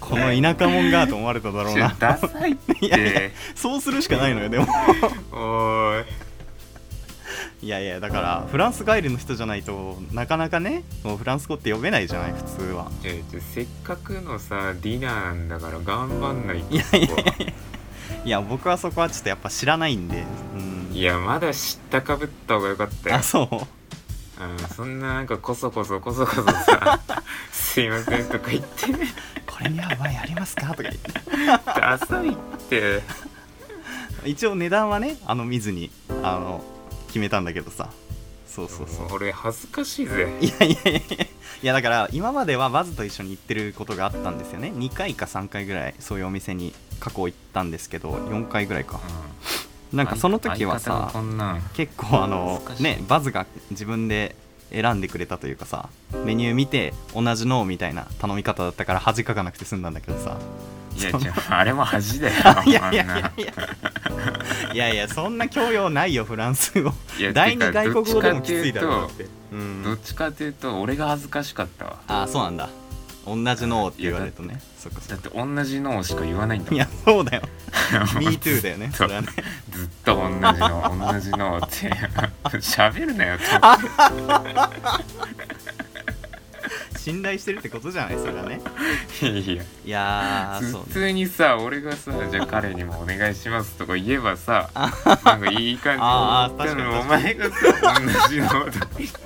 [0.00, 1.94] この田舎者がと思われただろうな。
[2.80, 3.20] いやいや
[3.54, 4.66] そうするしかないのよでも。
[5.30, 6.06] おーい
[7.62, 12.90] いやいやだからフランス帰りの人じゃないとなかなかねもうフランス語って読めないじゃない普通は。
[13.02, 17.16] じゃあじゃあせっかくのさディナーなんだから頑張んないといやいやいや。
[18.24, 20.24] いや僕はそこはちょっとやっぱ知らないんで。
[20.54, 20.96] うん。
[20.96, 23.16] いやまだ知ったかぶった方がよかったよ。
[23.16, 23.54] あそう？
[23.54, 26.98] うんそんななんかこそこそこそこそさ
[27.52, 28.86] 「すいません」とか言って。
[29.46, 30.68] これに合うワインありますか？
[30.68, 31.10] とか言って。
[31.66, 32.34] ダサいっ
[32.70, 33.02] て。
[34.24, 35.90] 一応値段はねあの見ずに
[36.22, 36.62] あの
[37.10, 37.90] 決めたんだけどさ。
[38.46, 39.08] そうそうそう。
[39.08, 40.28] も俺恥ずかしいぜ。
[40.40, 41.24] いやいやいやいや。
[41.62, 44.72] いやだから今まではバズと一緒に行ってることがあったんですよね。
[44.74, 49.00] 2回か3回ぐらいそういうお店に過去行ったんですけど4回ぐらいか。
[49.92, 49.98] うん。
[49.98, 51.12] なんかその時はさ
[51.74, 54.36] 結構あのねバズが自分で
[54.72, 55.88] 選んでくれたというかさ
[56.24, 60.36] メニュー見て同じのみたいな頼み方だったから恥かかなくて済んだんだけどさ。
[60.96, 61.10] いや
[61.48, 62.34] ああれも恥だよ
[62.66, 63.52] いやいやいやいや。
[64.74, 66.92] いやいやそんな教養ないよフランス語。
[67.32, 69.82] 第二外国語でもきついだろどってうん。
[69.84, 71.96] どっちかというと俺が恥ずかしかったわ。
[72.08, 72.68] あそうなんだ。
[73.26, 76.76] 同じのって言われるとねそっかそだっっかて同じのしか言わないんだもん。
[76.76, 77.42] いやそうだよ。
[78.18, 78.90] MeToo だよね。
[78.94, 79.28] それはね。
[79.72, 81.90] ずっと同じの同じのって。
[82.58, 83.44] 喋るなよって
[86.98, 88.18] 信頼してるってことじゃない？
[88.18, 88.60] それはね。
[89.22, 89.24] い
[89.56, 94.70] やいやーそう普通にさ俺がさじゃあ彼にもお願いしますとか言えばさ
[95.24, 97.52] なんかいい感じあー確かお前がさ
[98.28, 99.18] 同じのとか言って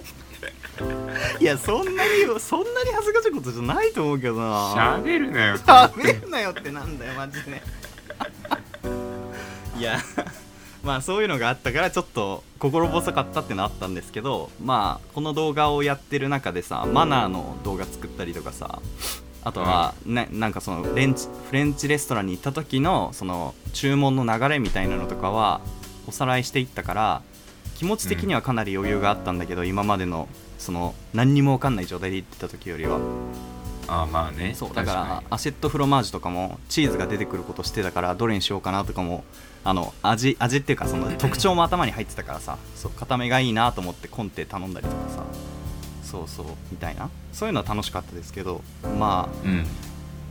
[1.41, 4.75] いやそんなにそんなに恥ずかしいことじゃないと思うけどな。
[4.75, 7.63] 喋るなよ喋るなよってなんだよマジで。
[9.79, 9.99] いや
[10.83, 18.81] まあそういうのがあったからちょっと心細かったってのあったんですけどまあこの動画をやってる中でさマナーの動画作ったりとかさ
[19.43, 25.61] あとは、ね、なんかそのレンチフレンチレストランに行った時のその注文の流れみたいなのとかは
[26.07, 27.23] おさらいしていったから
[27.75, 32.99] 気持ち的にはかなり余裕があったんだけど、今までのその何にも分かんない状態で行ってた時よりは。
[33.87, 34.55] ああまあね。
[34.55, 39.25] そうだからアシェットフロマージュとかもチーズが出てくることしてたからどれにしようかなとかも
[39.63, 45.23] あの味味っていうかその特徴も頭に入ってたからさそう固めがいいなと思ってコンテ頼んだりとかさ
[46.03, 47.11] そうそうみたいな。
[47.33, 48.63] そういうのは楽しかったですけど
[48.99, 49.67] まあうん。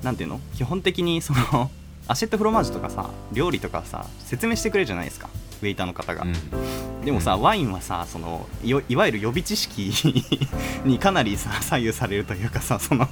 [0.01, 0.41] なんていうの？
[0.55, 1.71] 基本的にその
[2.07, 5.29] アシェットフロマージュとかさ料理とかさ説明してくれるじゃないですか
[5.61, 7.05] ウェイターの方が、うん。
[7.05, 7.41] でもさ、うん。
[7.41, 9.93] ワインはさそのいわいわゆる予備知識
[10.83, 13.07] にかなりさ左右されるというかさその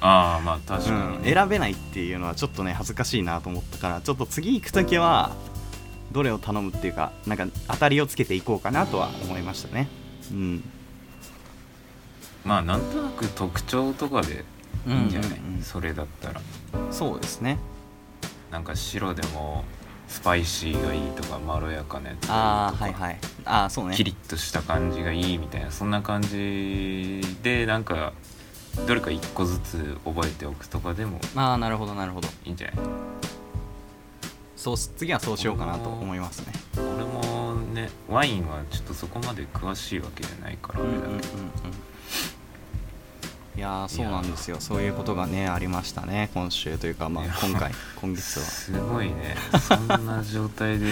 [0.00, 1.16] ああまあ確かに。
[1.16, 5.32] うん、ね、選べないっていうのはちょっとね恥ずかしいなと思ったからちょっと次行く時は
[6.12, 9.88] どれを頼むっていうかなんか当たりをつけていこうかなとは思いましたね。
[10.30, 10.64] うん。
[12.44, 14.44] まあなんとなく特徴とかで
[14.86, 15.62] いいんじゃない、うんうんうん。
[15.62, 16.40] それだったら。
[16.90, 17.58] そうですね
[18.54, 19.64] なんか白でも
[20.06, 22.34] スパイシーがいいとかまろやかなやつとか
[22.78, 23.18] はいいはい。
[23.44, 23.96] ああそうね。
[23.96, 28.12] キリッとした感じがいいみたいなそんな感じでなんか
[28.86, 32.28] どれか一個ずつ覚えておくとかでもああなるほどなるほど。
[32.44, 32.76] いいんじゃない？
[34.56, 36.52] そう次はそうしようかなと思いますね。
[36.76, 41.20] 俺もねワインはちょっとそこまで詳しいわけじゃないからあれだうんうんうんうん。
[41.20, 41.28] けど、
[43.56, 44.56] いやーそうなんですよ。
[44.58, 48.44] そういうことがねありましたね今週というかまあ今回今月は。
[48.44, 49.36] すごいね。
[49.60, 50.86] そんな状態で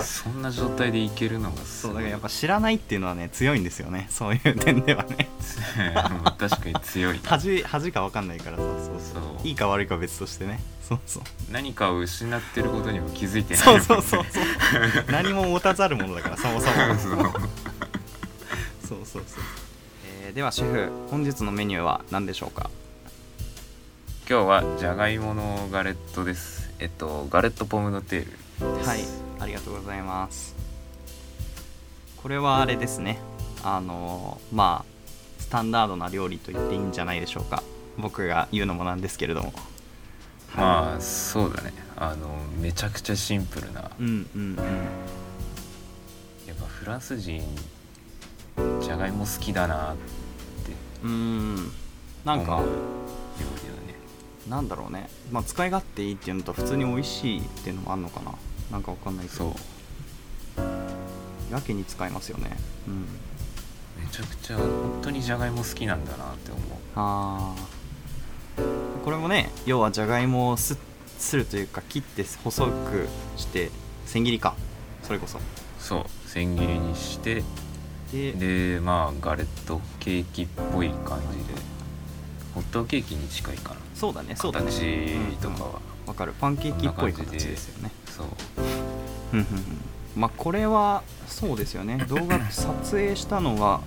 [0.00, 4.08] そんな状態でいけるのがすそうだからやっぱ知らないっていうのはね強いんですよね。
[4.10, 5.28] そういう点ではね。
[5.94, 7.20] まあ確かに強い。
[7.24, 8.62] 恥恥か分かんないからさ。
[8.62, 9.46] そうそう。
[9.46, 10.60] いいか悪いかは別としてね。
[10.88, 11.22] そうそう。
[11.52, 14.44] 何かを失ってることにも気づいてないそうそうそうそう。
[15.10, 17.32] 何も持たざるものだからそもそも。
[18.88, 19.42] そうそうそう
[20.38, 22.70] ではシェフ本日のメニューは何でしょうか？
[24.30, 26.72] 今日はじゃがいものガレットです。
[26.78, 28.88] えっとガレットポムドテールです。
[28.88, 29.00] はい
[29.40, 30.54] ありがとうございます。
[32.22, 33.18] これはあれですね。
[33.64, 37.64] あのーまあスタンダードな料理と言っていいんじゃないでしょうか。
[37.96, 39.52] 僕が言うのもなんですけれども。
[40.56, 41.72] まあそうだね。
[41.96, 42.28] あの
[42.60, 43.90] めちゃくちゃシンプルな。
[43.98, 44.56] うんうんうん。
[46.46, 47.42] やっぱフランス人
[48.80, 50.17] じゃがいも好きだなって
[51.02, 51.72] うーん。
[52.24, 52.62] なんか
[54.48, 58.32] なんだろうね、まあ、使い勝手いいっていうのと普通に美味しいっていうのもあるのかな。
[58.72, 59.52] なんかわかんないけそう。
[60.56, 62.56] どやけに使えますよね。
[62.86, 63.06] うん。
[64.02, 66.62] めちゃくちゃ本当にじゃがいも好きなんだなって思う。
[66.96, 69.04] あー。
[69.04, 70.78] これもね要はじゃがいもをす
[71.18, 73.70] するというか切って細くして
[74.06, 74.54] 千切りか。
[75.02, 75.38] それこそ。
[75.78, 76.04] そう。
[76.28, 77.42] 千切りにして
[78.12, 81.78] ででまあガレットケーキっぽい感じで。
[82.54, 83.76] ホットケーキに近いかな。
[83.94, 84.66] そうだねそうだね。
[84.70, 85.70] 形とかは、
[86.06, 86.34] わかる。
[86.40, 87.92] パンケーキっぽい形ですよね。
[88.06, 88.26] そう。
[89.32, 89.46] うんうんうん。
[90.16, 92.04] まあこれはそうですよね。
[92.08, 93.80] 動画撮影したのが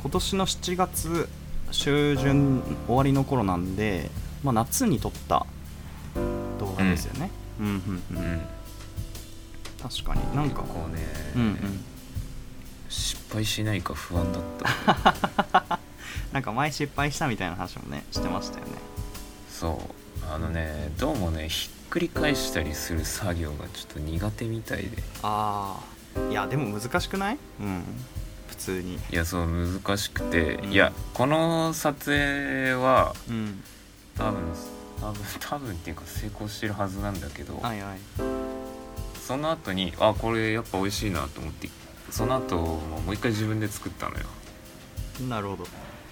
[0.00, 1.28] 今年の7月
[1.72, 4.10] 中旬終わりの頃なんで、
[4.42, 5.44] まあ、夏に撮った
[6.58, 8.40] 動画ですよね、うん、うんうんうん。
[9.82, 10.36] 確かに。
[10.36, 11.02] なんかこうね、
[11.34, 11.56] うんうん。
[11.56, 11.95] 失
[13.36, 15.78] 敗しないか不安だった。
[16.32, 18.72] なんか前失敗したみたいな話もねしてましたよね。
[19.50, 20.32] そう。
[20.32, 25.02] あのねどうもねひっくり返したりする作業がちょっと苦手みたいで。
[25.22, 25.78] あ
[26.16, 27.38] あいやでも難しくない？
[27.60, 27.84] うん。
[28.48, 28.94] 普通に。
[28.94, 30.72] いやそう難しくて、うん。
[30.72, 33.62] いやこの撮影はうん。
[34.16, 34.40] 多分
[34.98, 37.98] 多分多分っていうか成功してるはずなんだけど、はいはい。
[39.26, 41.68] その後にあこれやっぱ美味しいなと思って
[42.16, 44.24] その後もう一回自分で作ったのよ。
[45.28, 45.64] なるほど。
[45.64, 45.66] う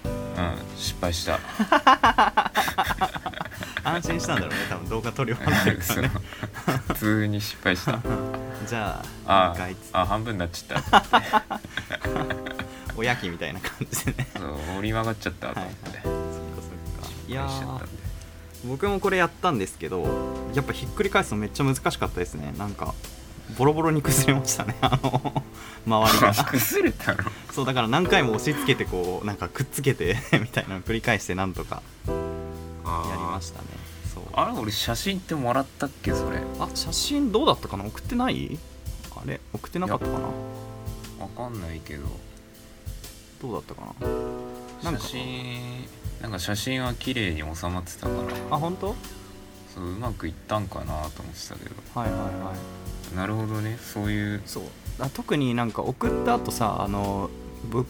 [0.07, 1.39] ん失敗した。
[3.83, 6.11] 安心したんだろうね多分動画撮り終わってるからね。
[6.89, 7.99] 普通に失敗した。
[8.69, 9.55] じゃああ
[9.93, 11.03] あ半分になっちゃった。
[12.95, 14.27] おやきみたいな感じでね。
[14.37, 15.73] そう折り曲がっちゃったとはいはい。
[15.73, 16.17] 思って、そっか。
[17.01, 17.49] そっかいや
[18.63, 20.03] 僕もこれやったんですけど
[20.53, 22.53] やっぱひっくり返すのめっちゃ難しかったですね。
[22.59, 22.93] なんか
[23.57, 24.75] ボロボロに崩れましたね。
[24.81, 25.43] あの
[25.85, 26.33] 周りが。
[26.45, 27.23] 崩れたの？
[27.51, 32.11] そうだから何回も押し付けてこうなんかくっつけて みたいなのを繰り返してなんとかあ
[33.09, 33.67] やりましたね。
[34.13, 34.23] そう。
[34.33, 36.39] あれ俺写真ってもらったっけそれ？
[36.59, 37.85] あ写真どうだったかな？
[37.85, 38.57] 送ってない？
[39.15, 39.39] あれ？
[39.53, 40.19] 送ってなかったかな？
[41.19, 42.03] わかんないけど。
[43.41, 44.91] どうだったかな？
[44.91, 45.01] なんか。
[45.01, 45.87] 写真
[46.21, 48.13] なんか写真は綺麗に収まってたか
[48.49, 48.55] ら。
[48.55, 48.95] あ本当？
[49.73, 51.75] そううまくいったんかなと思ってたけど。
[51.93, 52.31] はいはいはい
[53.15, 53.77] なるほどね。
[53.81, 54.41] そういう。
[54.45, 54.63] そう。
[54.99, 57.29] あ特になんか送った後さあの
[57.69, 57.85] ぶ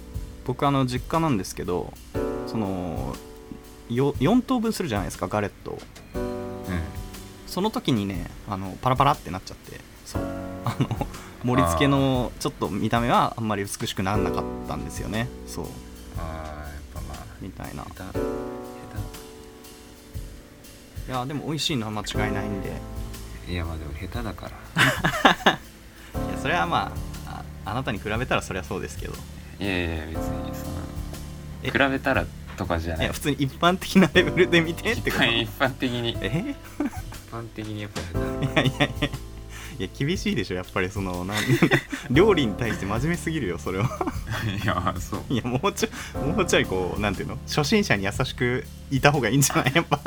[0.46, 1.94] 僕あの実家なんですけど
[2.48, 3.16] その
[3.90, 5.80] よ4等分するじゃないですかガレットを。
[6.16, 6.82] うん。
[7.48, 10.22] その時にねあのパラパラってなっちゃってそう。
[10.66, 11.08] あの
[11.44, 15.28] 盛り付けのちょっと見た目はあんまり美しくならなかったんですよね。
[15.48, 15.66] そう。
[16.18, 17.84] あーやっぱまあみたいな。
[17.84, 18.20] 下手。
[21.08, 22.72] いやでも美味しいのは間違いないんで
[23.48, 25.52] いやまあでも下手だから。
[26.30, 26.92] いやそれはま
[27.28, 29.14] あああなたに比べたらそりゃそうですけど。
[29.60, 30.52] いやいや別に
[31.64, 32.26] えその比べたら
[32.58, 33.06] とかじゃない。
[33.06, 35.26] いや普通に一般的なレベルで見てってこと？
[35.26, 36.12] 一般的に。
[36.12, 36.56] 一え
[37.32, 39.10] 般的にやっぱ下手いやいやいや
[39.78, 41.38] いや厳しいでしょやっぱりそのなん
[42.10, 43.90] 料理に対して真面目すぎるよそれは。
[44.64, 45.24] いやそう。
[45.34, 47.38] いやもうちょもうちょいこうなんていうの？
[47.48, 49.72] 初心者に優しくいた方がいいんじゃない？
[49.76, 50.00] やっぱ。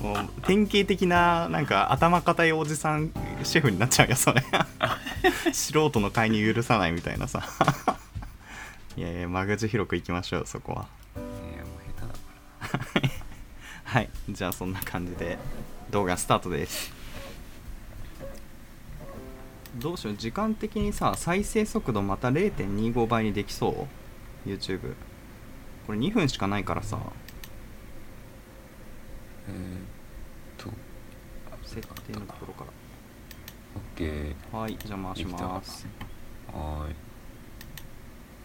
[0.00, 3.10] もう典型的ななんか頭固いおじさん
[3.44, 4.44] シェフになっちゃうよそれ。
[5.54, 7.42] 素人の介入許さないみたいなさ。
[8.96, 10.86] いやいや間口広くいきましょうそこは。
[11.16, 13.08] いやもう下手だ。
[13.08, 13.08] か
[13.84, 14.10] はい。
[14.28, 15.38] じゃあそんな感じで
[15.90, 16.92] 動画スタートです
[19.78, 23.86] どうしよう時間的にさ再生速度また0.25倍にできそ
[24.46, 24.94] う？YouTube
[25.86, 26.96] これ2分しかないからさ。
[26.96, 27.02] ら
[29.48, 29.56] えー、っ
[30.56, 30.70] と
[31.62, 32.64] 設定のところか
[33.96, 35.86] OK らはいじゃあ回します。
[36.52, 36.94] はーい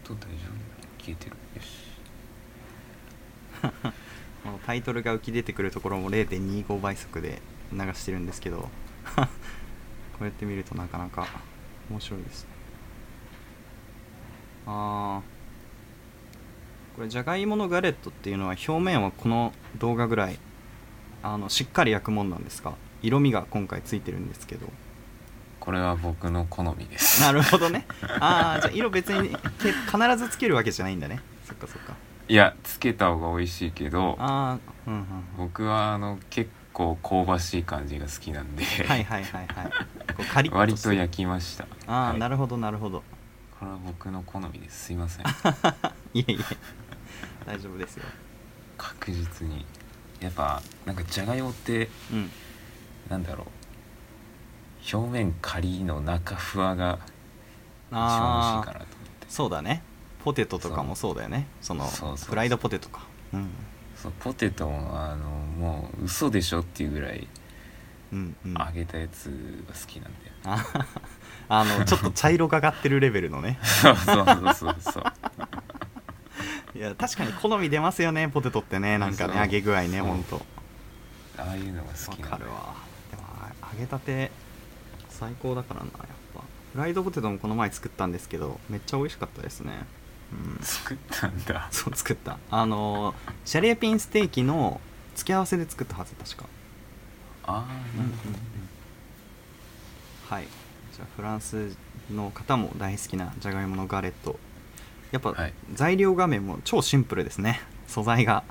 [0.03, 1.03] と大丈夫。
[1.03, 1.35] 消えてる。
[1.55, 1.91] よし。
[4.65, 7.41] タイトルが浮き出てくるところも0.25倍速で
[7.71, 8.69] 流してるんですけど。
[9.15, 9.27] こ
[10.25, 11.27] うやって見るとなかなか
[11.89, 12.49] 面白いですね。
[14.67, 16.95] あー。
[16.95, 20.38] これじゃがいものガレットっていうのは表面はこの動画ぐらい
[21.23, 22.73] あのしっかり焼くもんなんですか？
[23.01, 24.67] 色味が今回ついてるんですけど。
[25.60, 27.21] これは僕の好みです。
[27.21, 27.86] なるほどね。
[28.19, 29.29] ああじゃあ色別に
[29.60, 31.19] け必ずつけるわけじゃないんだね。
[31.45, 31.93] そっかそっか
[32.31, 34.99] いやつけた方が美味しいけどああうんうん。
[34.99, 35.05] うん
[35.37, 39.71] 僕はあの結構香ばしい感じが好きなんで、はいはいはいはい。
[40.15, 41.65] こうカリッと割と焼きました。
[41.87, 42.19] ああ、はい。
[42.19, 43.03] なるほどなるほど。
[43.59, 44.85] これは僕の好みです。
[44.85, 45.25] すいません。
[46.17, 46.43] いえいえ。
[47.45, 48.05] 大丈夫ですよ。
[48.77, 49.65] 確実に。
[50.21, 52.31] やっぱなんかじゃがいもってうん。
[53.09, 54.97] なんだろう。
[54.97, 56.99] 表面カリの中ふわが
[57.89, 58.85] 一番美味しいかなと思っ
[59.19, 59.27] て。
[59.27, 59.83] そうだね
[60.23, 61.47] ポテトとかもそうだよね。
[61.62, 63.01] そのフライドポテトか。
[63.34, 63.49] うん。
[63.95, 67.27] そうポテトもあのもう嘘でしょっていうぐらい
[68.12, 68.53] うんうん。
[68.53, 70.65] 揚げたやつが好きなんで、あ
[71.49, 73.60] あのちょっと茶色がかってるレベルのね。
[73.63, 75.03] そうそうそうそう
[76.77, 78.97] いや確かに好み出ますよねポテトってね。
[78.97, 80.45] なんかね揚げ具合ねほんと。
[81.38, 82.75] ああいうのが好わきなんでかるわ。
[83.12, 83.23] でも
[83.73, 84.31] 揚げたて
[85.10, 85.91] 最高だからなやっ
[86.34, 86.41] ぱ。
[86.71, 89.86] フライドポテトもこの前作ったんですけどめっちゃ美味しかったですね
[90.31, 91.67] うん作ったんだ。
[91.71, 92.37] そう作った。
[92.49, 93.13] あの
[93.45, 94.79] シャリアピンステーキの
[95.15, 96.45] 付け合わせで作ったはず確か。
[97.43, 98.09] ああなる
[100.29, 100.47] ほはい。
[100.93, 101.75] じゃあフランス
[102.09, 104.39] の方も大好きなじゃがいものガレット。
[105.11, 105.53] やっぱ、はい。
[105.73, 107.59] 材料画面も超シンプルですね。
[107.87, 108.43] 素材が、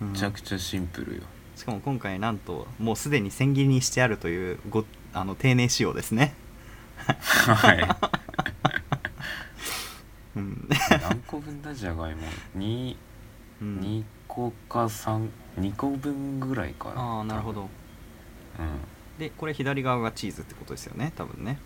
[0.00, 0.12] うん。
[0.12, 1.22] めちゃくちゃシンプルよ。
[1.54, 6.34] しかも今回なんともうすでに千切りにしてあるというごあの丁寧仕様ですね。
[7.06, 7.88] はい
[10.36, 10.68] うん、
[11.02, 11.74] 何個分だ？
[11.74, 12.22] じゃがいも。
[12.56, 12.96] 2,
[13.62, 13.78] うん。
[13.80, 17.00] 2個か32個分ぐらいかな。
[17.00, 17.62] ああなるほど。
[17.62, 17.68] うん。
[19.18, 21.58] でこれ左側がチーズってことですよね多分ね。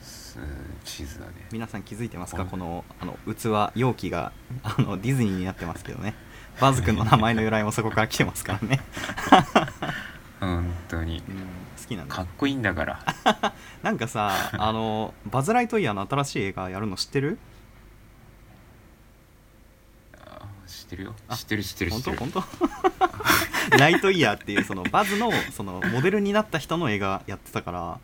[0.00, 0.38] す
[0.84, 1.32] チーズだね。
[1.50, 2.42] 皆さん気づいてますか？
[2.42, 4.32] うんこのあの器容器が
[4.62, 6.14] あのディズニーになってますけどね。
[6.60, 8.80] バズ君の名前の由来もそこから来てますからね、
[10.40, 11.18] 本当に。
[11.18, 12.14] うん、好きなんだ。
[12.16, 13.00] かっこいいんだから。
[13.82, 17.38] なんかさあのバズ・ライトイヤーの新しい映画やるの知ってる
[20.26, 21.14] あ知ってるよ。
[21.28, 22.16] あ知ってる知ってる知ってる。
[22.16, 22.40] 本当？
[22.40, 22.68] 本
[23.70, 28.00] 当 ライトイヤーっていうそのバズのそのモデルになった人の映画やってたから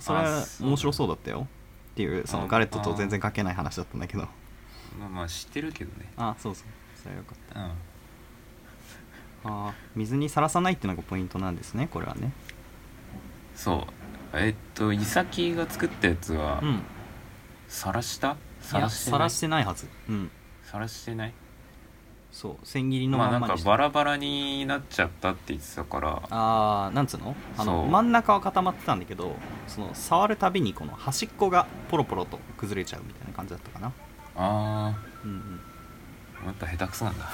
[0.00, 1.48] それは面白そうだったよ。
[1.92, 4.22] っていうそのあガレットと全然関係ない話だったんだけど。
[4.98, 6.10] まあまあ知ってるけどね。
[6.16, 6.64] あそうそう。
[7.00, 7.72] それはよかっうん。
[9.42, 12.32] たあー水にさらさないっていうのがポイントなんですねこれはね。
[13.56, 13.92] そう。
[14.38, 16.82] えっとイサキが作ったやつはうん。
[17.68, 18.36] さらした？
[18.60, 19.18] さらしてない？
[19.18, 19.88] さらしてないはず。
[20.08, 20.30] うん。
[20.62, 21.34] さらしてない？
[22.34, 23.68] そう千切りのまあまんまにして。
[23.68, 26.20] なんかバラバラになっちゃったって言ってたから。
[26.30, 27.36] あーなんつうの？
[27.56, 27.90] あのそう。
[27.90, 29.36] 真ん中は固まってたんだけど
[29.68, 33.92] その触るたびにこの端っこがポロポロと崩れちゃうみたいな感じだったかな。
[34.34, 35.60] あうんうん。
[36.42, 37.24] ーやっぱ下手くそなんだ。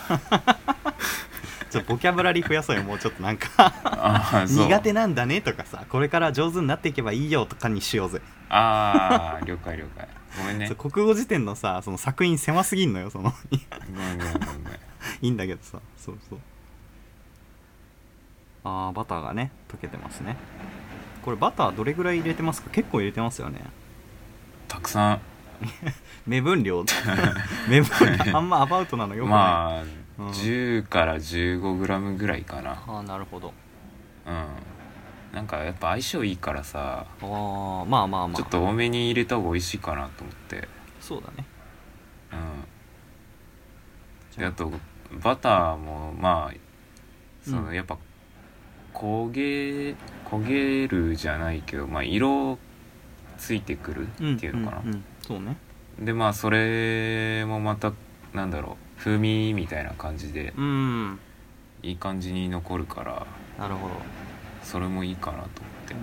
[1.70, 3.48] ちょっとボキャブラリー増やそうよもうちょっとなんか。
[3.56, 4.66] ああそう。
[4.66, 10.08] 苦手なんだねとかさこれから上手になっていけばいいよとかにしようぜ、ああ了解了解。
[10.36, 10.66] ごめんね。
[10.66, 13.32] そう国語辞典のさその作品狭すぎんのよその。
[13.32, 14.89] ごめんごめんごめんごめん
[15.22, 15.80] いいんだけどさ。
[15.96, 16.38] そうそう。
[18.64, 20.36] あーバターがね溶けてますね。
[21.22, 22.70] これバターどれぐらい入れてますか？
[22.70, 23.60] 結構入れてますよね。
[24.68, 25.20] たくさん。
[26.26, 26.84] 目分量。
[27.68, 28.36] 目分量。
[28.36, 29.82] あんまアバウトなのよくない、まあ、
[30.18, 30.28] うん。
[30.30, 32.82] 10から15グラムぐらいかな。
[32.86, 33.53] ああなるほど。
[34.26, 34.46] うん。
[35.34, 37.07] なんかやっぱ相性いいからさ。
[37.20, 38.36] あーまあまあまあ。
[38.36, 40.68] ちょっと多めに入れた方が美味しいかなと思って。
[41.01, 41.44] そうだね。
[42.32, 44.40] うん。
[44.40, 44.72] であと
[45.22, 46.56] バターもまあ
[47.42, 47.74] その、うん。
[47.74, 47.98] やっぱ
[48.94, 49.96] 焦げ
[50.28, 52.58] 焦げるじゃないけどまあ色
[53.38, 55.56] ついてくるっていうのかな、んんんそうね。
[55.98, 57.92] でまあそれもまた
[58.34, 61.18] なんだろう風味みたいな感じでうん。
[61.82, 63.26] いい感じに残るから
[63.58, 63.94] なるほど、
[64.62, 65.52] それもいいかなと思っ
[65.86, 66.00] て、うん。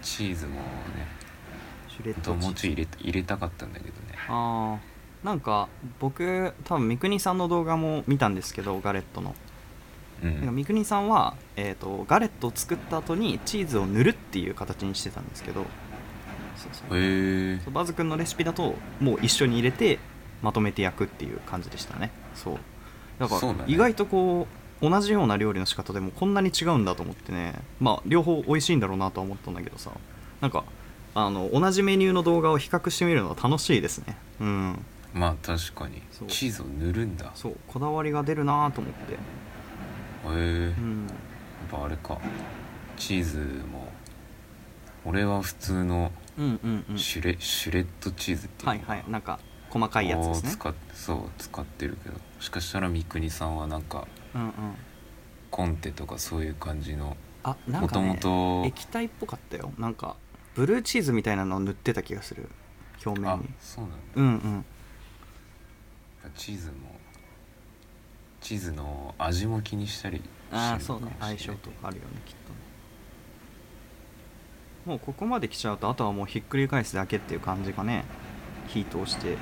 [0.00, 0.62] チーズもね
[1.88, 2.66] ちょいチーズ。
[2.68, 4.14] 入れ入れたかったんだけどね。
[4.28, 9.34] あーなんか僕多分三國さんの動画も見たんですけどガレットの。
[10.22, 15.64] うなんかん三國さんは、えー、とガレットを作った後にチーズを塗るっていう形にしてたんですけど。
[16.56, 17.58] そうそう。
[17.64, 19.98] そうバズ君のレシピだともう一緒に入れて
[20.42, 22.10] まとめて焼くっていう感じでしたね。
[22.34, 22.58] そう。
[23.18, 24.46] だから意外とこ
[24.80, 27.54] う同じような料理の仕方でもこんなに違うんだと思ってね。
[27.80, 29.90] まあ両方美味しいんだろうなとは思ったんだけどさ。
[30.40, 30.64] なんか
[31.14, 34.16] あの同じメニューの動画を比較してみるのは楽しいですね。
[34.40, 34.84] うん
[35.14, 36.02] まあ確かに。
[36.10, 36.28] そう。
[36.28, 37.26] チーズを塗るんだ。
[37.26, 37.56] へそう。
[37.66, 39.14] こだわりが出るなと思って。
[40.26, 40.26] え。
[40.26, 41.06] うん。
[41.06, 42.18] やっぱあれか。
[42.96, 43.38] チーズ
[43.70, 43.88] も
[45.04, 46.98] 俺は普通のうんうんうん。
[46.98, 48.68] シュレ,、シュレッドチーズっていう。
[48.68, 49.04] はいはい。
[49.08, 49.38] なんか
[49.70, 50.48] 細かいやつですね。
[50.50, 52.14] を使っそう使ってるけど。
[52.14, 54.52] もしかしたら三國さんはなんかうんうん。
[55.50, 59.72] コンテとかそういう感じのあなんもとかねもと液体っぽかったよ。
[59.78, 60.16] なんか
[60.54, 62.48] ブルーチーズみたいなのを塗ってた気がする。
[63.04, 63.96] 表面あにそうなんだ。
[64.16, 64.64] うんうん
[66.38, 66.74] チーズも
[68.40, 70.22] チーズの味も気にしたり
[70.52, 72.58] ああそうね相性とかあるよねきっとね。
[74.86, 78.04] もうここまで来ちゃうとあとはもうひっくり返すだけっていう感じかね。
[78.68, 79.36] 火通して。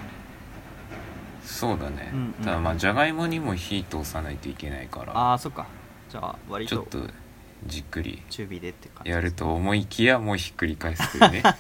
[1.45, 2.45] そうだね、うんうん。
[2.45, 5.17] ただまあじゃがいもにも火通さないといけないから。
[5.17, 5.67] ああそっか。
[6.09, 6.99] じゃあ割とちょっと
[7.67, 9.11] じっくり中火でって感じ。
[9.11, 11.43] やると思いきやもうひっくり返すというね。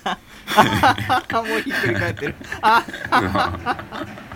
[1.30, 2.34] もうひっくり返ってる。
[2.62, 2.82] あ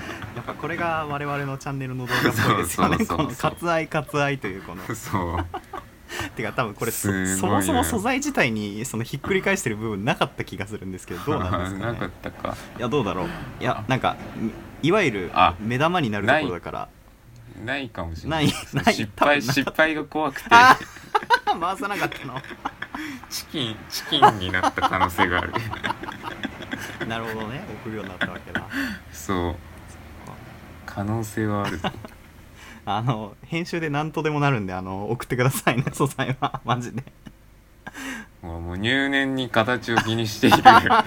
[0.54, 3.06] ぱこれが我々のチャンネルの動画っぽいですよね。
[3.06, 4.94] この割愛割愛というこの。
[4.94, 5.46] そう。
[6.36, 7.26] てか多分これそね。
[7.26, 12.56] そもそも素材自体にそのひっくり返してる部分なかった気がするんですけどどうなんですか なかっねたか。
[12.78, 13.28] いやどうだろう。
[13.60, 14.16] いやなんか
[14.82, 15.54] いいわゆるあ。
[15.60, 16.88] 目玉になるところだから。
[17.64, 17.88] ない。
[17.90, 18.46] かもしれない。
[18.72, 20.48] ない失敗失敗が怖くて。
[20.50, 20.78] あ
[21.60, 22.40] 回さなかったの。
[23.28, 25.52] チキンチキンになった可能性がある。
[27.06, 27.64] なるほどね。
[27.84, 28.66] 送るようになったわけだ。
[29.12, 29.69] そう
[30.94, 31.78] 可能性はある。
[31.78, 31.90] ぞ
[32.86, 36.60] あの編集で何とでもなるんであの送ってくださいね 素材は。
[36.66, 37.04] マジで。
[38.42, 40.58] もうもう入念に形を気にしている。
[40.62, 41.04] ま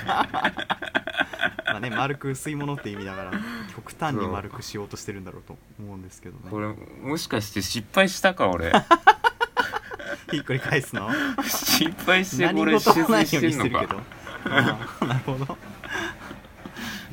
[1.77, 3.31] あね丸く薄いものって意味だから
[3.75, 6.43] 極端に丸くしようとしてるんだろうと思うんですけどね。
[6.49, 8.71] これもしかして失敗したか俺。
[10.29, 11.09] ひっくり返すの？
[11.43, 14.01] 失敗してこ何れ修事もないようにしてるけど。
[14.49, 15.45] なるほど。
[15.45, 15.57] も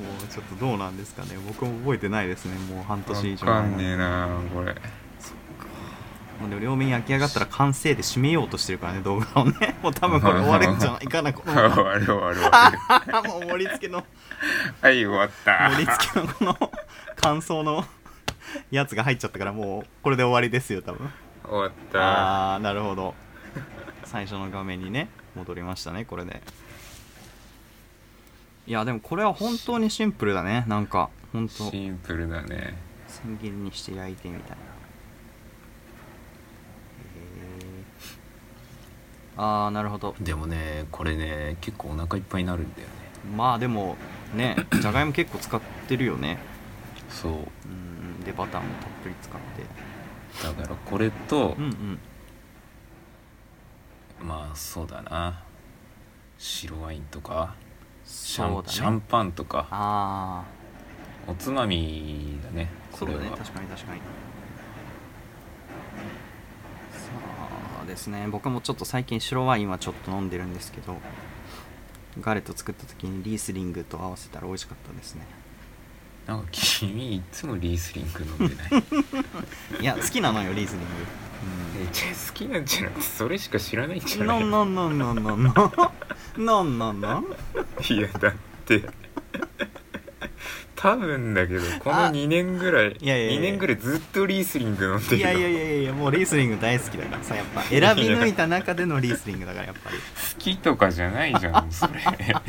[0.02, 1.36] うちょっとどうなんですかね。
[1.46, 2.54] 僕も覚えてないですね。
[2.74, 4.74] もう半年以上わかんねえなこれ。
[6.40, 9.76] もうでも両面焼き上がったら完成で締めようとしてるからね動画をね。
[9.82, 11.52] もう多分これ終わるんじゃないかなこの。
[11.52, 13.28] 終わる終わる終わる。
[13.28, 14.04] もう盛り付けの。
[14.80, 15.70] はい終わった。
[15.70, 16.72] 盛り付けのこの
[17.16, 17.84] 感想の
[18.70, 21.12] やつが入っちゃったからもうこれで終わりですよ多分。
[21.44, 22.00] 終わった。
[22.00, 23.14] ああなるほど。
[24.10, 26.42] 最初の画面にね戻りましたねこれで
[28.70, 30.64] いやでもこれは本当にシンプルだね。
[30.68, 31.68] なんか本当。
[31.72, 32.74] シンプルだね。
[33.08, 34.56] 千切りにして焼いてみたい
[39.36, 39.42] な。
[39.42, 40.14] ああなるほど。
[40.20, 42.94] でもねこれね結構お腹いっぱいになるんだよね。
[43.36, 43.96] まあでも
[44.36, 46.38] ね じゃがいも結構使ってるよね。
[47.08, 47.32] そう。
[47.32, 47.36] う
[47.68, 49.40] んでバターもたっぷり使っ
[50.46, 50.46] て。
[50.46, 51.98] だからこれとうん
[54.20, 54.28] うん。
[54.28, 55.42] まあそうだな。
[56.38, 57.56] 白ワインとか
[58.04, 59.66] シャン,、そうだシャンねパンとか。
[59.70, 60.44] あ
[61.26, 63.24] おつまみだねあそうこれは。
[63.24, 64.00] だね確かに確かに。
[64.00, 64.04] さ
[67.82, 70.96] あですね僕もちょっと最近白ワインはちょっと飲んでるんですけど
[72.20, 75.24] ガレット作った時にリースリングと合わせたら美味しかったですね。
[76.26, 78.68] なんか君いつもリースリング飲んでな
[79.78, 79.82] い？
[79.82, 80.86] いや好きなのよリースリング
[81.78, 84.44] めっちゃ好きなんじゃなくて それしか知らないんじうんゃない？
[84.46, 85.44] なんなんなんなんなん
[86.36, 87.24] なんなんなん
[87.88, 88.32] いやだっ
[88.66, 88.82] て
[90.80, 97.62] 多分だけどこのあ2年ぐらいいやいやいや2年ぐらいずっとリースリング飲んでるよいやいやいやいやもうリースリング大好きだからさやっぱ。
[97.64, 99.98] 選び抜いた中でのリースリングだからやっぱり。
[99.98, 100.02] 好
[100.38, 101.92] きとかじゃないじゃんそれ。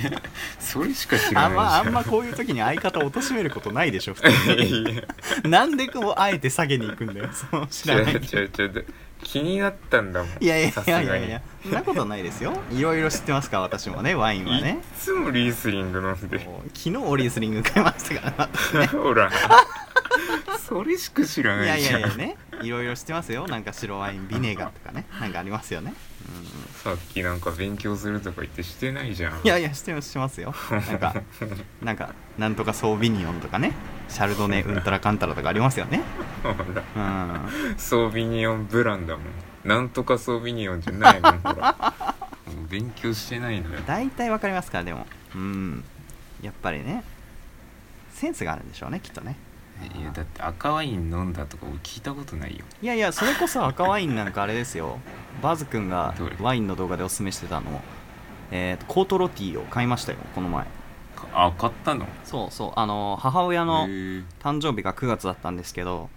[0.60, 1.46] それしか知らないじゃん。
[1.46, 5.04] あんまあんまこういう時に相方を貶めることないでしょ普通に。
[5.52, 8.14] なんでこうあえて下げに行くんだよその知らない。
[8.14, 8.86] 違う違う違う
[9.24, 10.44] 気になったんだもん。
[10.44, 12.54] いやいやいやいやいやそんなことないですよ。
[12.72, 14.80] いろいろ知ってますから私もねワインはね。
[14.82, 16.40] いつもリースリング飲んで。
[16.40, 18.88] 昨日リースリング買いましたから私ね。
[18.98, 19.32] ほら。
[20.68, 22.02] それしか知らいやいないじゃん。
[22.02, 22.38] やいやね。
[22.62, 23.48] いろいろ知ってますよ。
[23.48, 25.06] なんか白ワインビネガーとかね。
[25.20, 25.94] なんかありますよね、
[26.84, 29.40] さっきなんか勉強するとか言ってしてないじゃん。
[29.40, 30.54] うん、いやいや知ってます知ってますよ。
[30.72, 31.22] なんか
[31.82, 33.74] なんかなんとかソービニオンとかね
[34.08, 36.02] シャルドネウントラカンタラとかありますよね。
[36.44, 36.50] ほ
[36.96, 37.46] ら。
[37.46, 39.26] うんソービニオンブランだもん。
[39.64, 41.94] なんとかソービニオンじゃないもんほら。
[42.48, 43.82] もう勉強してないのよ。
[43.86, 45.06] 大体わかりますからでも。
[45.36, 45.84] うん。
[46.42, 47.04] やっぱりね
[48.14, 49.36] センスがあるんでしょうねきっとね
[50.00, 52.66] いやだって赤ワイン飲んだとか俺聞いたことないよ。
[52.82, 55.00] いやいやそれこそ赤ワインなんかあれですよ。
[55.42, 57.82] バズ君がワインの動画でおすすめしてたの
[58.52, 60.66] えーとコートロティーを買いましたよこの前。
[61.16, 62.06] かあ買ったの？
[62.24, 62.72] そうそう。
[62.76, 66.10] あの母親の誕生日が9月だったんですけど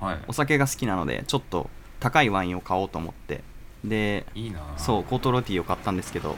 [0.00, 0.18] はい。
[0.28, 1.70] お酒が好きなのでちょっと
[2.00, 3.42] 高いワインを買おうと思って。
[3.84, 6.36] でいいなそうコートロティーを買ったんですけど。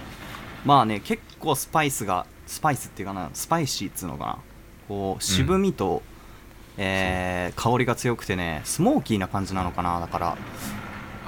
[0.64, 4.38] まあね結構スパイスがスパイスっていうかなスパイシーっつうのかな。
[4.88, 6.02] こう渋みと、
[6.78, 10.36] えー香りが強くてねスモーキーな感じなのかなだから。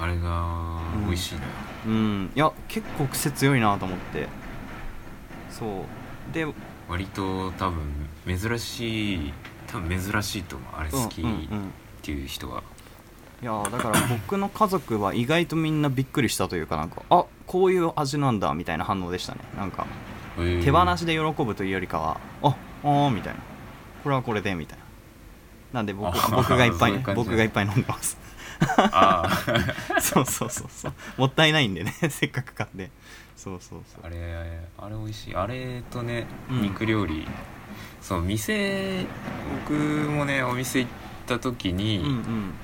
[0.01, 1.47] あれがうん美味しいのよ、
[1.87, 2.31] うん。
[2.35, 4.29] いや結構癖強いなと思って。
[5.51, 6.33] そう。
[6.33, 6.47] で
[6.89, 9.33] 割と多分珍しい
[9.67, 10.69] 多分珍しいと思う。
[10.77, 11.73] あれ好きっうんうんうん。
[12.03, 12.63] ていう人は、
[13.43, 19.41] いやだから 僕の家族は意外とみんなびっくりしたというかなんかあこういう味なんだみたいな反応でしたね。
[19.57, 19.85] なんか
[20.37, 23.41] 手放しで喜ぶというよりかはああーみたいな。
[24.03, 24.79] これはこれでみたい
[25.73, 28.19] ななんで僕僕がいっぱい僕がいっぱい飲んでます。
[28.77, 29.29] あ
[30.01, 30.93] そうそうそうそう。
[31.17, 32.91] もったいないんでね せっかく買って。
[33.37, 34.01] そうそうそう。
[34.05, 35.35] ああれあれ美味しい。
[35.35, 36.63] あれとね、うん。
[36.63, 37.27] 肉料理。
[38.03, 39.07] そう店
[39.69, 40.91] 僕もねお店行っ
[41.27, 42.55] た時に、うんうん。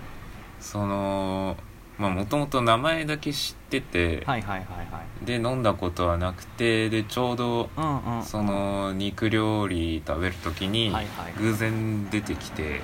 [0.61, 1.57] その
[1.99, 5.25] まあもともと名前だけ知ってて、はいはいはいはい。
[5.25, 10.93] で飲んだことはなくてでちょうどうんうんその肉料理食べる時に
[11.39, 12.83] 偶然出てきて、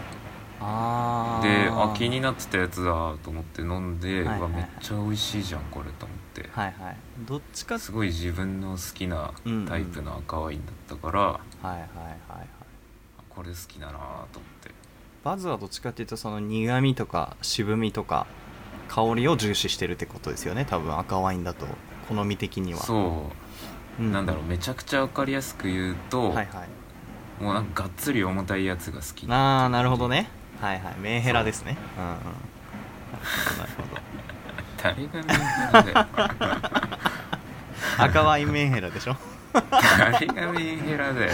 [0.61, 1.65] あー。
[1.65, 6.97] であ気になってたやつだと思って飲んで、はいはいめっちゃ美味しいじゃんこれと思って、はいはい。
[7.27, 9.33] どっちかすごい自分の好きな
[9.69, 11.87] タイプの赤ワインだったから、はいはいはい
[12.39, 12.49] はい。
[13.29, 14.23] これ好きだなと思っ
[14.63, 14.71] て。
[15.25, 18.27] バズはどっちかっていうとその苦味とか渋みとか
[18.95, 20.67] 香りを重視してるってことですよね。
[20.69, 21.67] 多分赤ワインだと。
[22.11, 22.81] 好み的には。
[22.81, 23.31] そ
[23.99, 24.45] う、うなんだろう。
[24.45, 27.43] めちゃくちゃ分かりやすく言うと、はいはい。
[27.43, 29.27] もうなんかがっつり重たいやつが好き。
[29.31, 30.29] ああなるほどね。
[30.61, 30.95] はいはい。
[31.01, 31.79] メンヘラですね。
[31.97, 32.11] うんうん。
[32.11, 32.27] なる
[33.47, 34.03] ほどなるほど。
[34.83, 36.07] 誰がメンヘラだよ。
[37.99, 39.17] 赤ワインメンヘラでしょ？
[39.71, 41.33] 誰がメンヘラだよ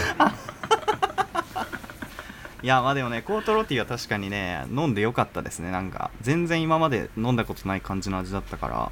[2.61, 5.71] いやまあでもねコートロティは確かにね飲んでよかったですね。
[5.71, 8.91] なんか全然今まで飲んだことない感じの味だったか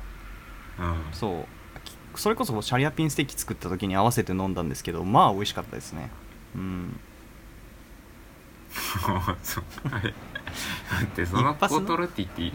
[0.77, 0.85] ら。
[0.85, 1.13] うん。
[1.13, 1.45] そ
[1.75, 1.79] う。
[1.83, 6.09] きそれこそシャリアピンステーキ作った時に合わせて飲んだんですけどまあ美味しかったですね。
[6.55, 6.99] うん。
[9.07, 9.35] あ
[10.01, 10.13] れ
[10.91, 12.53] 待ってそのコートロティってい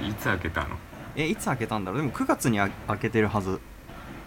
[0.00, 0.08] うん。
[0.08, 0.76] いつ開けたの？
[1.16, 2.00] えいつ開けたんだろう？
[2.02, 3.60] でも9月にあ開けてるはず。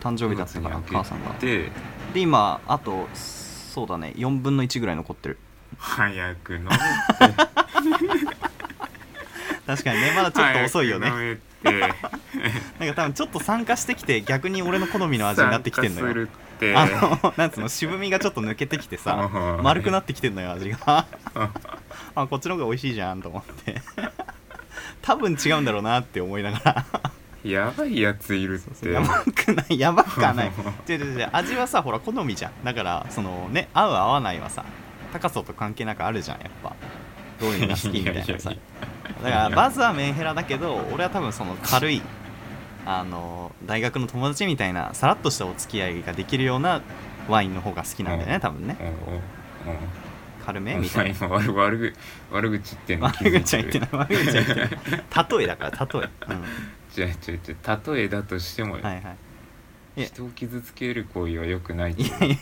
[0.01, 1.34] 誕生日だったから9月に開母さんが。
[1.39, 1.72] で
[2.15, 5.38] 今あとそうだね4分の1ぐらい残ってる
[5.78, 6.70] 早く飲め
[9.67, 11.09] 確かにねまだちょっと遅いよね。
[11.09, 11.39] 早く飲めって。
[12.80, 16.28] なんか多分ちょっと酸化してきて逆に俺の好みの味になってきてんのよ。
[16.76, 21.05] あのなんつうの渋みがちょっと抜けてきてさうん丸くなってきてんのよ味が。
[22.15, 23.82] あこっちの方が美味しいじゃんと思って。
[25.01, 26.86] 多分違うんだろうなって思いながら。
[27.43, 28.91] やばいやついるって。
[28.91, 29.80] やばくない？
[29.80, 30.51] やばくはない。
[30.88, 31.30] 違う違う違う。
[31.32, 32.51] 味はさほら好みじゃん。
[32.65, 34.65] だからそのね合う合わないはさ
[35.12, 36.76] 高さと関係なくあるじゃんやっぱ。
[37.39, 38.51] どういうのが好きみたいなさ。
[39.24, 42.01] だからバズはメンヘラだけど俺は多分その軽い
[42.86, 46.82] あの大学の友達みたいなさらっとしたお付き合いができるような
[47.28, 48.78] ワインの方が好きなんだよね多分ね。
[48.80, 49.80] うんうんうん。
[50.45, 51.28] 軽めおみたいな。
[51.28, 51.93] 悪悪ぐ
[52.32, 53.07] 悪口言ってんの。
[53.07, 53.89] 悪口は言ってない。
[53.93, 54.70] 悪口は言ってない。
[55.39, 56.07] 例えだから例
[56.97, 57.57] え、違う違う違う。
[57.95, 59.03] 例えだとしてもはいはい
[60.08, 61.95] 人を傷つける行為は良くない。
[61.95, 62.38] といやいや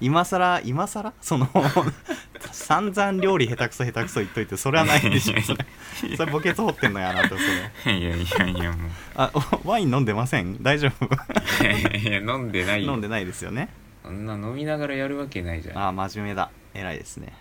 [0.00, 1.48] 今さら今さらその
[2.52, 5.40] 散々料理下手くそ下手くそ言っといてそれはないでしょ。
[5.42, 7.42] それそれ墓穴掘ってんのやなとそ
[7.86, 7.98] れ。
[7.98, 8.90] いやいやいやもう。
[9.16, 9.30] あ
[9.64, 10.62] おワイン飲んでません？
[10.62, 11.04] 大丈夫？
[11.62, 12.84] いやいやいや飲んでない。
[12.84, 13.68] よ飲んでないですよね？
[14.02, 16.50] そんな飲みながらやるわけないじゃん、あ真面目だ。
[16.74, 17.32] 偉いですね。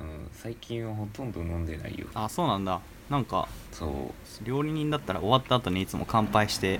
[0.00, 2.06] うん、最近はほとんど飲んでないよ。
[2.14, 2.80] あそうなんだ。
[3.10, 4.12] なんかそ
[4.44, 4.44] う。
[4.46, 6.78] 料理人だったら終わった後にいつも乾杯して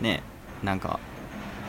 [0.00, 0.22] ね
[0.64, 0.98] なんか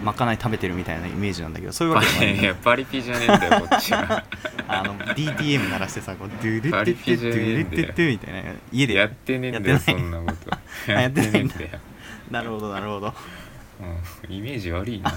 [0.02, 4.24] まかない食べてるみたいなイメージなんだけどそういうわけじゃないやパ リピじゃねえんだよこっちは。
[4.68, 10.58] あの DTM 鳴らしてさこうドゥルパッテッテッドゥルッテッテみたいな家でやってねえんだよそんなこと
[10.96, 11.70] あやってねえんだよ、
[12.32, 13.14] なるほどなるほど
[13.82, 15.14] うん、イメージ悪いない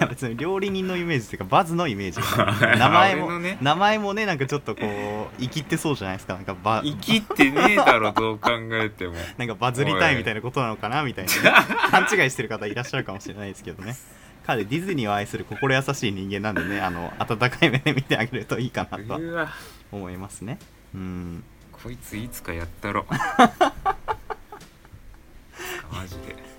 [0.00, 2.20] や別に料理人のイメージっていうかバズのイメージ。
[2.78, 3.58] 名前も、ね。
[3.60, 6.34] 名前もねなんかちょっとこう生きってそうじゃないですか。
[6.34, 9.14] なんかバ生きってねえだろどう考えても。
[9.38, 11.52] なんかバズりたいみたいなことなのかなみたいなね、
[11.90, 13.96] 勘違いしてる方いらっしゃるかもしれないですけどね。
[14.46, 19.20] 彼ディズニーを愛する心優しい人間なんでねあの温かい目で見てあげるといいかなと
[19.92, 20.58] 思いますね。
[20.94, 21.44] うん。
[21.70, 23.06] こいついつかやったろ。
[25.92, 26.51] マジで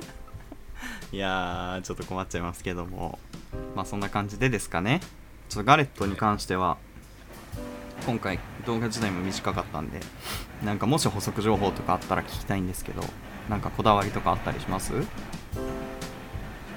[1.14, 3.20] いやーちょっと困っちゃいますけども。
[3.76, 5.00] まあそんな感じでですかね。
[5.48, 6.78] ちょっとガレットに関しては
[8.08, 10.00] 今回動画自体も短かったんで
[10.64, 13.04] なんかもし補足情報とかあったら聞きたいんですけど
[13.48, 14.92] なんかこだわりとかあったりします？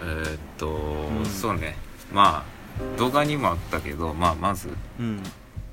[0.03, 1.24] えーっと、ん。
[1.24, 1.76] そうね。
[2.12, 4.68] まあ動画にもあったけど、まあ、まず
[5.01, 5.22] うん。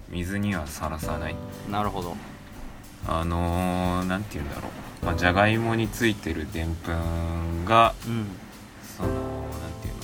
[0.10, 1.36] 水にはさらさない。
[1.70, 2.16] なるほど。
[3.10, 4.70] あのー、なんて言うんだろ
[5.02, 8.28] う、まあ、じゃがいもについてるでんぷんがうん
[9.04, 10.00] そのなんていうの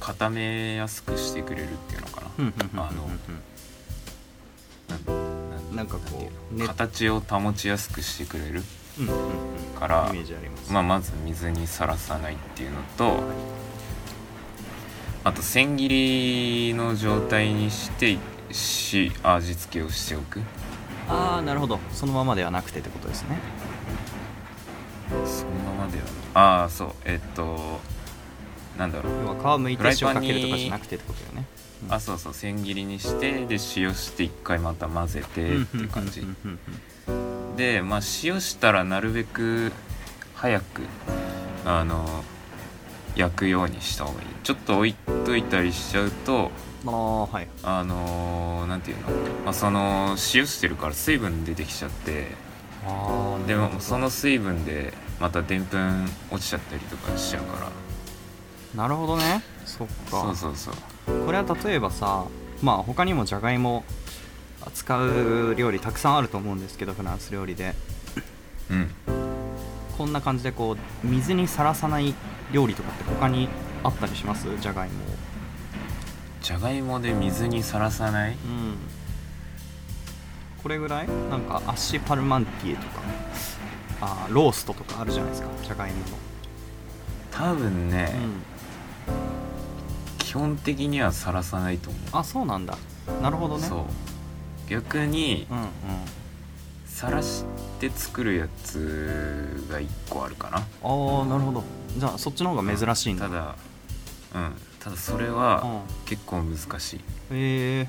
[0.00, 2.22] 固めやすくしてくれるっていうのか
[2.74, 2.86] な。
[2.88, 3.08] あの
[5.74, 8.62] なんかこう形を保ちやすくしてくれる
[9.78, 10.72] からイメージあります。
[10.72, 13.20] まあ、まず水にさらさないっていうのと
[15.24, 18.16] あと千切りの状態にして
[18.50, 20.40] し味付けをしておく。
[21.08, 21.78] ああなるほど。
[21.92, 23.38] そのままではなくてってことですね
[25.26, 26.04] そのままでは
[26.34, 26.92] ああそう。
[27.04, 27.80] えっと
[28.78, 29.12] なんだろう。
[29.24, 31.46] 要は皮むいて塩フライパンにかけるとかじゃなくてってことよね。
[31.84, 32.34] うんあそうそう。
[32.34, 36.26] 千切りにしてで塩して一回また混ぜてっていう感じ
[37.56, 39.72] でまあ塩したらなるべく
[40.34, 40.82] 早く
[41.64, 42.24] あの
[43.14, 44.28] 焼くようにした方がいい。
[44.42, 44.94] ちょっと置い
[45.24, 46.50] といたりしちゃうと
[46.86, 47.48] あはい。
[47.62, 49.08] あのなんていうの、
[49.44, 52.26] まあ、その塩してるから水分出てきちゃって
[52.86, 57.70] ああでもその水分でまたでんぷん落ちちゃったりとかしちゃうから。
[58.74, 59.42] なるほどね。
[59.64, 59.94] そっか。
[60.10, 60.74] そうそうそう。
[61.26, 62.24] これは例えばさ
[62.62, 63.84] まあ他にもじゃがいも
[64.74, 67.74] 使う料理たくさんあると思うんですけどフランス料理で。
[68.70, 68.90] うん。
[69.96, 72.14] こんな感じでこう水にさらさない
[72.52, 73.48] 料理とかって他に
[73.82, 74.46] あったりします？
[74.60, 75.06] じゃがいもを。
[76.40, 78.32] じゃがいもで水にさらさない？
[78.32, 78.76] うん
[80.62, 81.08] これぐらい？
[81.30, 83.00] なんかアッシュパルマンティエとか。
[84.00, 85.48] あーローストとかあるじゃないですか。
[85.64, 85.96] じゃがいも
[87.32, 88.14] 多分ね、
[90.18, 92.02] 基本的にはさらさないと思う。
[92.12, 92.78] あそうなんだ。
[93.20, 93.66] なるほどね。
[93.66, 93.84] そう。
[94.68, 95.68] 逆にうんうん。
[96.86, 97.44] さらし
[97.80, 100.58] て作るやつが1個あるかな。
[100.58, 100.64] ああ
[101.26, 101.64] なるほど。
[101.96, 103.28] じゃあそっちの方が珍しいんだ。
[103.28, 103.56] ただ
[104.34, 106.06] うんただそれはうん。
[106.06, 106.96] 結構難しい。
[106.98, 107.00] へ
[107.80, 107.88] え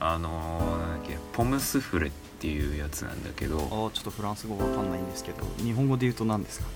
[0.00, 3.58] あのー、なんだっけポムスフレっていうやつなんだけど。
[3.58, 6.66] あーちょっとフランス語わかんないんですけど日本語で言うと何ですか？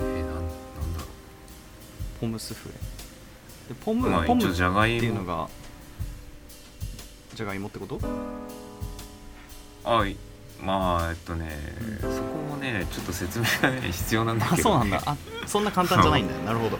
[0.00, 0.44] えー、なんなんだ
[1.00, 1.06] ろ
[2.20, 2.74] ポムスフレ。
[2.74, 5.48] でポム、うまあポムっていうのが
[7.34, 7.98] じゃがいもってこと？
[9.84, 10.16] あい
[10.62, 11.48] まあえっとね、
[12.02, 12.12] そこ
[12.50, 15.02] もねちょっと説明がね必要なんだけど、ね、あそうなんだ。
[15.06, 15.16] あ
[15.46, 16.34] そんな簡単じゃないんだ。
[16.34, 16.78] よ なるほど。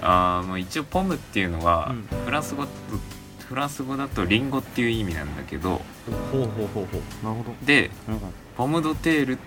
[0.00, 2.24] あーもう一応ポムっていうのは、うん。
[2.24, 2.66] フランス語
[3.52, 5.82] フランス語だとリンゴっていう意味なんだけど
[6.32, 7.24] ほうほうほうほう。
[7.24, 8.20] なるほど、でうんうん。
[8.56, 9.38] ポムドテールっ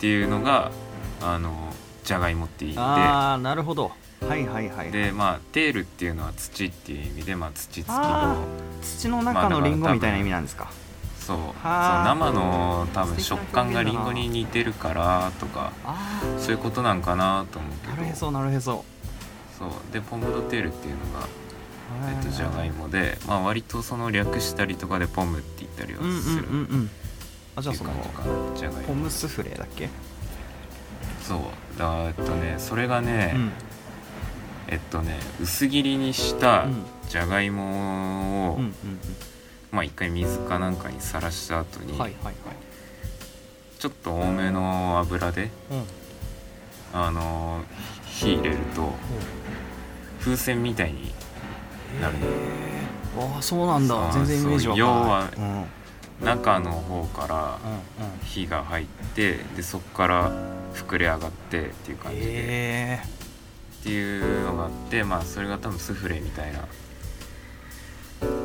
[0.00, 0.72] ていうのが
[1.20, 3.92] あのじゃがいもっていう意味ああなるほど。
[4.20, 10.70] はいはいはいででまあテールっていうのは土っていう意味でまあ土付きあの土の中のリンゴみたいな意味なんですか、
[11.20, 11.36] そう。
[11.36, 17.92] そうはあ生の多分食感がリンゴに似てるからとかああそういうことなんかなと思うけど。
[17.94, 18.84] なるへそなるへそ。
[19.56, 19.70] そう。
[19.92, 21.28] でポムドテールっていうのが、
[22.08, 26.90] えっと、じゃがいももで、まあ、割とその略したりとかでポムって言ったりはうんうんするうんうん。
[27.56, 27.90] あじゃあその
[28.56, 29.88] じゃがいもポムスフレだっけ？
[31.22, 31.78] そう。
[31.78, 33.52] だえっとねそれがね、うん。
[34.68, 36.84] えっとね薄切りにしたうん。
[37.08, 38.74] じゃがいもを、うんうん
[39.70, 42.34] まあ一回水かなんかにさらした後に、うんはいはいはい。
[43.78, 45.84] ちょっと多めの油でうん。
[46.94, 47.62] あの
[48.06, 48.92] 火入れると
[50.20, 51.12] 風船みたいに
[52.00, 52.14] なる
[53.18, 54.10] ああそうなんだ。
[54.12, 55.30] 全然イメージわかんない。
[55.36, 55.66] そう要は
[56.22, 57.58] 中の方から
[58.00, 60.32] うん火が入ってでそこから
[60.74, 63.00] 膨れ上がってっていう感じで、
[63.80, 66.60] っていうのがあってまあそれが多分スフレみたいな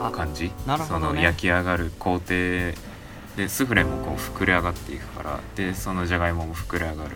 [0.01, 0.51] あ感じ。
[0.65, 1.07] なるほどね。
[1.07, 2.73] その焼き上がる工程で
[3.47, 7.11] スフレもこう膨れ上がっていくからでそのじゃがいもも膨れ上がる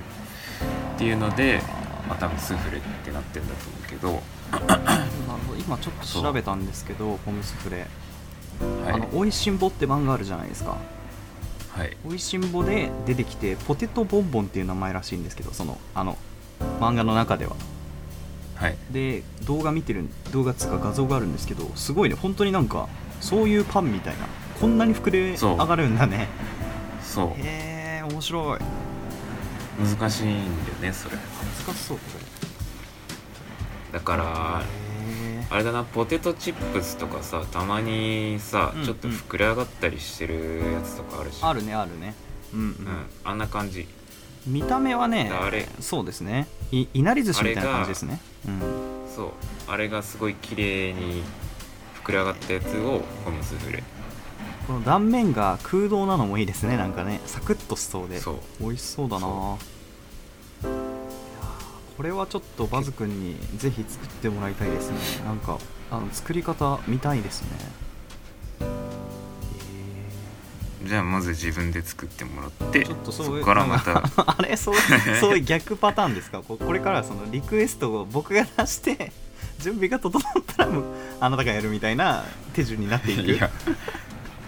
[0.95, 1.59] っていうので、
[2.07, 4.21] まあ、多分スフレってなってんだと思うけど
[5.59, 7.87] 今ちょっと調べたんですけどポムスフレ、
[8.83, 8.93] はい。
[8.93, 10.77] あの「おいしんぼ」って漫画あるじゃないですか。
[11.69, 16.17] はい「おいしんぼ」で出てきてポテトボンボンっていう名前らしいんですけどそのあの
[16.79, 17.55] 漫画の中では。
[18.55, 18.77] はい。
[18.91, 22.15] で動画見てる動画つうか画像があるんですけどすごいね。
[22.15, 22.89] 本当になんか
[23.19, 24.27] そういうパンみたいな。
[24.59, 26.27] こんなに膨れ上がるんだね。
[27.01, 27.27] そう。
[27.39, 28.59] へえ面白い。
[29.79, 31.17] 難しいんだよねそれ。
[31.65, 32.03] 難しそうこ
[33.91, 34.61] だから
[35.49, 41.39] あれだなポテトチップスとかさたまにさ、うんちょっと膨れ上がったりしてるやつとかあるし。
[41.41, 42.13] あるねあるね。
[42.53, 42.75] うんうん、うん、
[43.25, 43.87] あんな感じ。
[44.47, 45.67] 見た目はねあれ。
[45.79, 46.47] そうですね。
[46.71, 48.21] いいなり寿司みたいな感じですね。
[48.47, 48.61] うん。
[49.13, 49.31] そう。
[49.67, 51.21] あれがすごい綺麗に
[52.03, 53.83] 膨れ上がったやつをこのスフレ。
[54.67, 56.77] この断面が空洞なのもいいですね。
[56.77, 58.19] なんかねサクッとしそうで。
[58.19, 58.35] そう。
[58.61, 59.21] 美味しそうだな。
[59.21, 59.80] そいやー
[62.01, 65.23] これはちょっとバズくんにぜひ作ってもらいたいですね。
[65.23, 65.59] なんか
[65.91, 67.49] あの作り方見たいですね。
[70.83, 74.01] じゃあまず自分で作ってもらってちょっとそういうこからまた。
[74.25, 74.75] あれそう
[75.19, 76.41] そういう逆パターンですか？
[76.41, 79.11] ここれからはそのリクエストを僕が出して
[79.61, 80.83] 準備が整ったらもう
[81.19, 82.23] あなたがやるみたいな
[82.53, 83.31] 手順になっていく。
[83.31, 83.51] いや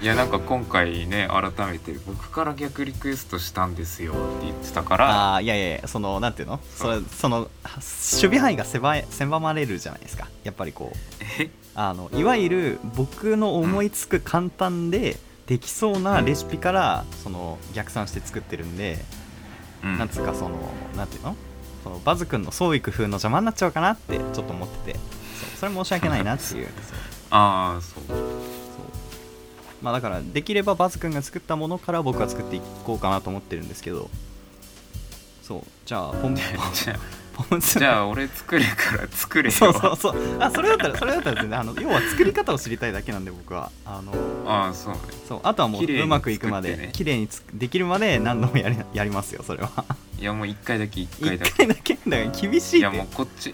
[0.04, 6.60] いやなんか今回ね改めて僕から逆リクエストしたんですよって言ってたからああいやいやそのなんていうの？
[6.76, 7.50] それその守
[7.82, 10.28] 備範囲が狭い狭まれるじゃないですか。
[10.44, 10.98] やっぱりこう。
[11.42, 11.50] え？
[11.74, 15.16] あのいわゆる僕の思いつく簡単で
[15.48, 18.98] できそうなレシピからその逆算して作ってるんで、
[19.86, 19.98] うん。
[19.98, 20.58] なんつうかその
[20.98, 21.38] なんていうの？
[21.82, 25.00] そのバズ君の創意工夫の邪魔になっちゃうかなってちょっと思ってて。
[25.58, 26.68] それ申し訳ないなっていう。
[27.32, 28.04] ああそう
[29.84, 34.10] まあだからできればバズ君が作ったものから僕は作っていこうかなと思ってるんですけど。
[35.44, 35.64] そう。
[35.86, 36.36] じゃあポン
[37.34, 39.52] ポン酢じゃあ俺作るから作れよ。
[39.52, 40.16] そうそうそう。
[40.40, 43.72] あそれだったらそれだったら全然あの要は作り方を知りたいだけなんで僕は。
[43.86, 44.14] あの
[44.50, 45.00] ああそうね。
[45.28, 45.40] そう。
[45.44, 49.84] あとはもううまくいくまで綺麗につできるまで何度もやりやりますよそれは。
[50.18, 53.54] いやもう一回だけ一回だ一け回だけだから厳しいいやもうこっち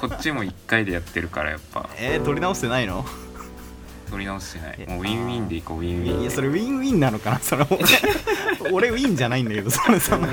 [0.00, 1.88] こっちも一回でやってるからやっぱ。
[1.98, 3.04] えー、録り直してないの？
[4.10, 4.76] 録り直してない。
[4.78, 6.16] えもうウィンウィンでいこうウィンウィン。
[6.18, 7.38] でいやそれウィンウィンなのかな？
[7.42, 10.26] それ俺俺ウィンじゃないんだけどそれその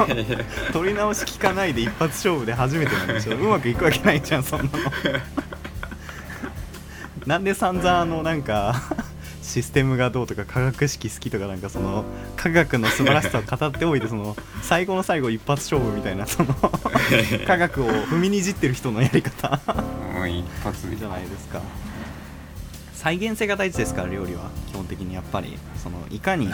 [0.74, 3.36] 録り直し効かないで一発勝負で初めてなんでしょ。
[3.38, 4.72] うまくいくわけないじゃんそんなの。
[7.26, 8.76] なんで散々あのなんか
[9.42, 12.04] システムがどうとか化学式好きとかなんかその
[12.36, 16.54] 科学の素晴らしさを語っておいてその最後の最後一発勝負みたいなその
[17.48, 19.60] 科学を踏みにじってる人のやり方。
[20.14, 20.96] もう一発で。
[20.98, 21.62] じゃないですか
[23.06, 24.50] 再現性が大事ですから料理は。
[24.72, 26.50] 基本的にやっぱりそのいかに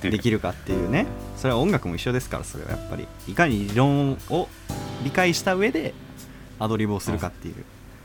[0.00, 1.04] できるかっていうね。
[1.36, 3.06] それは音楽も一緒ですからそれはやっぱり。
[3.28, 4.48] いかに理論を
[5.04, 5.92] 理解した上で
[6.58, 7.54] アドリブをするかっていう。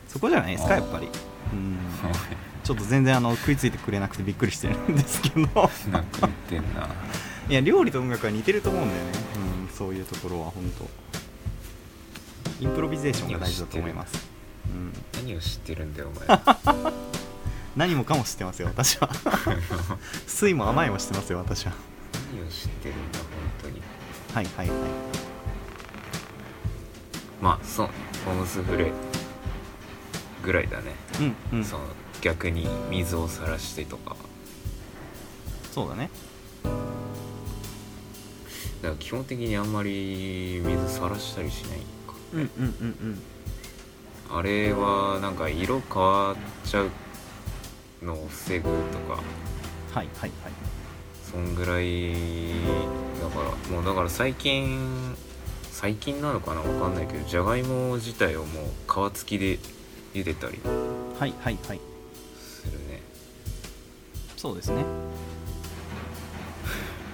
[0.10, 1.08] そこじゃないですかやっぱり。
[1.54, 1.78] うん。
[2.66, 5.40] ちょっと全然あの食いついてくれなくてびっくりしてるんですけど。
[5.90, 6.90] なんか言ってんな。
[7.48, 9.12] いや料理と音楽は似てると思うんだよね、
[9.70, 10.90] うん、そういうところは本当。
[12.60, 14.28] インプロビゼーションが大事だと思います、
[14.68, 16.94] うん、何を知ってるんだよお前
[17.76, 19.10] 何もかも知ってますよ私は。
[20.28, 21.74] 酸いも甘いも知ってますよ私は。
[22.34, 23.28] 何を知ってるんだ本
[23.64, 23.82] 当に。
[24.34, 24.78] はいはいはい。
[27.42, 27.90] まあそう
[28.24, 28.94] ホームスフレ
[30.42, 30.96] ぐらいだね、
[31.52, 31.66] うんうん。
[31.66, 31.84] その
[32.22, 34.16] 逆に水をさらしてとか。
[35.74, 36.10] そうだね。
[36.64, 36.70] だ
[38.90, 42.14] から基本的にあんまり水さらしたりしないか。
[42.34, 43.22] うんうんうんうん。
[44.38, 46.90] あれはなんか色変わっちゃう
[48.02, 48.70] のを防ぐと
[49.00, 49.20] か。
[49.94, 50.32] はいはいはい。
[51.32, 52.14] そんぐらい
[53.22, 55.16] だからもうだから最近
[55.72, 59.60] 最近なのかなわかんないけどじゃがいも自体をもう皮付きで
[60.14, 60.62] 茹でたり
[61.20, 61.80] はいはいはい。
[62.40, 63.02] するね。
[64.38, 64.84] そうですね。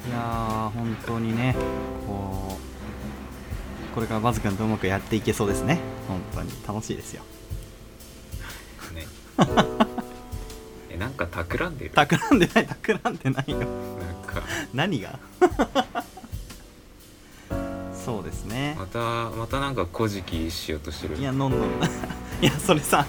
[0.08, 1.56] いやー本当にね
[2.08, 2.62] こう
[3.96, 5.80] これからバズ君とうまくやっていけそうですね。
[6.08, 6.52] 本当に。
[6.68, 7.24] 楽しいですよ。
[8.94, 9.06] ね
[11.28, 11.92] か企んでる。
[11.92, 13.58] 企んでない企んでないよ。
[13.60, 14.42] なんか。
[14.74, 15.20] 何が？
[17.94, 18.76] そうですね。
[18.80, 21.18] またまたなんか古事記しようとしてる。
[21.18, 21.62] いやのんのん。
[22.42, 23.06] いやそれさ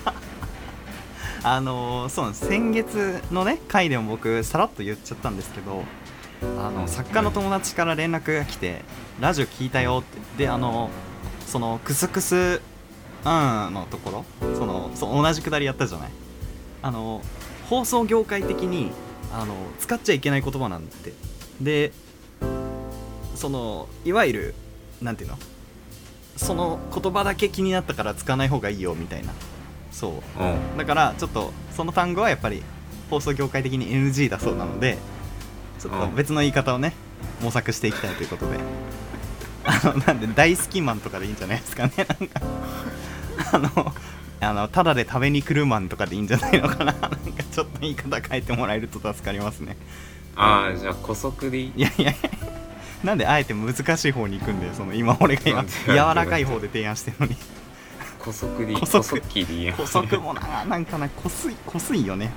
[1.45, 2.47] あのーそうなんです。
[2.47, 5.83] 先月のね回でも僕さらっと言っちゃったんですけど
[6.61, 6.75] あうん。
[6.77, 8.83] の作家の友達から連絡が来て
[9.21, 10.45] 「ラジオ聞いたよ」って。
[10.45, 10.91] であの
[11.47, 12.61] そのクスクス
[13.25, 13.31] うん
[13.75, 16.11] のところそのそう同じくだりやったじゃない。
[16.83, 17.23] あの
[17.73, 18.91] 放送業界的に
[19.33, 21.15] あの使っちゃいけない言葉なんて。
[21.59, 21.91] で
[23.35, 24.55] そのいわゆる
[25.01, 25.39] なんていうの？
[26.37, 29.33] その言葉だけ気になったから使わない方がいいよみたいな。
[29.91, 30.13] そう。
[30.39, 30.77] うん。
[30.77, 32.63] だからちょっとその単語はやっぱり
[33.09, 34.99] 放送業界的に NG だそうなので
[35.81, 36.15] ちょっとうん。
[36.15, 36.93] 別の言い方をね
[37.41, 38.59] 模索していきたいということで。
[39.65, 42.43] あのなんで大好きマンとかでいいんじゃないですかねなんか。
[43.55, 43.95] あの
[44.43, 46.93] あのただで食べに来るマンとかでいいんじゃないのかな。
[46.93, 47.09] なんか
[47.51, 49.77] ちょっと言い方変えてもらえると助かりますね。
[50.37, 51.73] ああじゃあ古速でいい？
[51.77, 52.31] いやいやいや。
[53.05, 57.37] なんであえて難しい方に行くんだよその今俺が今柔らかい方で提案してるのに。
[58.21, 58.77] 古速でいい？
[58.77, 59.21] 古速。
[59.21, 59.75] でいいや。
[59.75, 62.33] 古速もななんかなこすいこすいよね。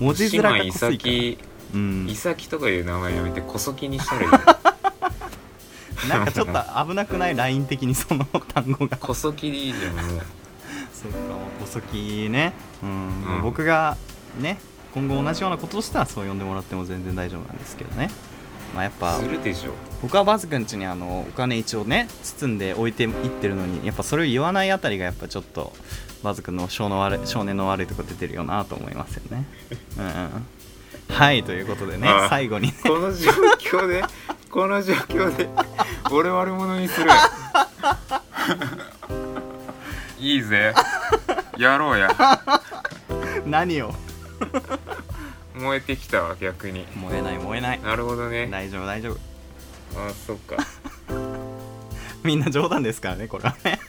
[0.00, 1.12] 文字面がこすいから。
[1.12, 4.28] イサキとかいう名前やめて古速にしたらいい
[6.08, 6.52] なんかちょっと
[6.88, 7.36] 危なくない？
[7.36, 8.96] ライン的にその単語が。
[8.96, 9.96] 小そきでいいじゃん
[11.02, 11.18] そうか
[11.60, 12.52] 細木ね。
[12.82, 13.42] うん、うん。
[13.42, 13.96] 僕が
[14.38, 14.58] ね
[14.94, 18.10] 今後同じようなことをしたらそう呼んでもらっても全然大丈夫なんですけどね。
[18.74, 19.72] まあやっぱするでしょ
[20.02, 25.72] 僕はバズくん家にあのお金一応ね包んで置いていってるのにやっぱそれを言わないあたりがやっぱちょっと
[26.22, 29.44] バズくんの少の悪い少年の悪いとこ出てるよなと思いますよね。
[29.98, 30.46] うんうん。
[31.08, 34.04] はいということでね最後にこの状況で
[34.50, 35.48] この状況で
[36.10, 37.10] 俺悪者にする
[40.20, 40.74] いいぜ。
[41.56, 42.10] やろうや。
[43.46, 43.94] 何を？
[45.54, 46.86] 燃えてきたわ逆に。
[46.94, 47.82] 燃えない燃えない。
[47.82, 48.46] なるほどね。
[48.46, 49.16] 大丈夫大丈夫。
[49.96, 50.56] あそっか。
[52.22, 53.80] みんな冗談ですからねこれはね。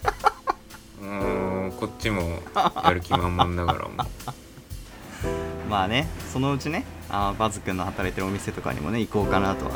[1.01, 2.41] うーんこっちも
[2.83, 5.69] やる気満々だからもう。
[5.69, 9.71] まあねそのうちねあーバズくんの働いてるお店とかにもね行こうかなとは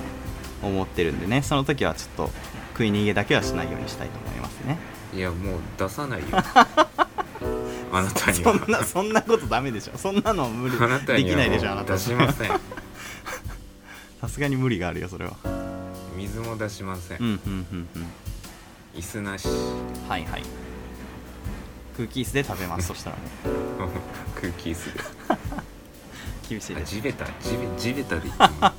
[0.62, 2.32] 思ってるんでねその時はちょっと
[2.74, 4.78] 食い逃げだけはしないようにしたいと思いますね
[5.16, 6.28] いやもう出さないよ。
[7.92, 9.98] あなたにそはんなそんなことダメでしょ。
[9.98, 10.76] そんなの無理。
[10.78, 11.94] あなたにはできないでしょあなた。
[11.94, 12.50] 出しません。
[14.20, 15.38] さすがに無理があるよそれは。
[16.18, 17.40] 水も出しません、うんうん
[17.72, 18.08] うんうん。
[18.94, 19.48] 椅子なし。
[20.10, 20.44] はいはい。
[21.96, 23.16] 空気椅子で食べます そしたら。
[23.16, 23.90] も
[24.36, 25.00] 空気椅子で。
[25.00, 25.04] う
[26.50, 26.90] 厳しいです。
[26.90, 28.74] あ地べた地べ地べたで行ってもらっ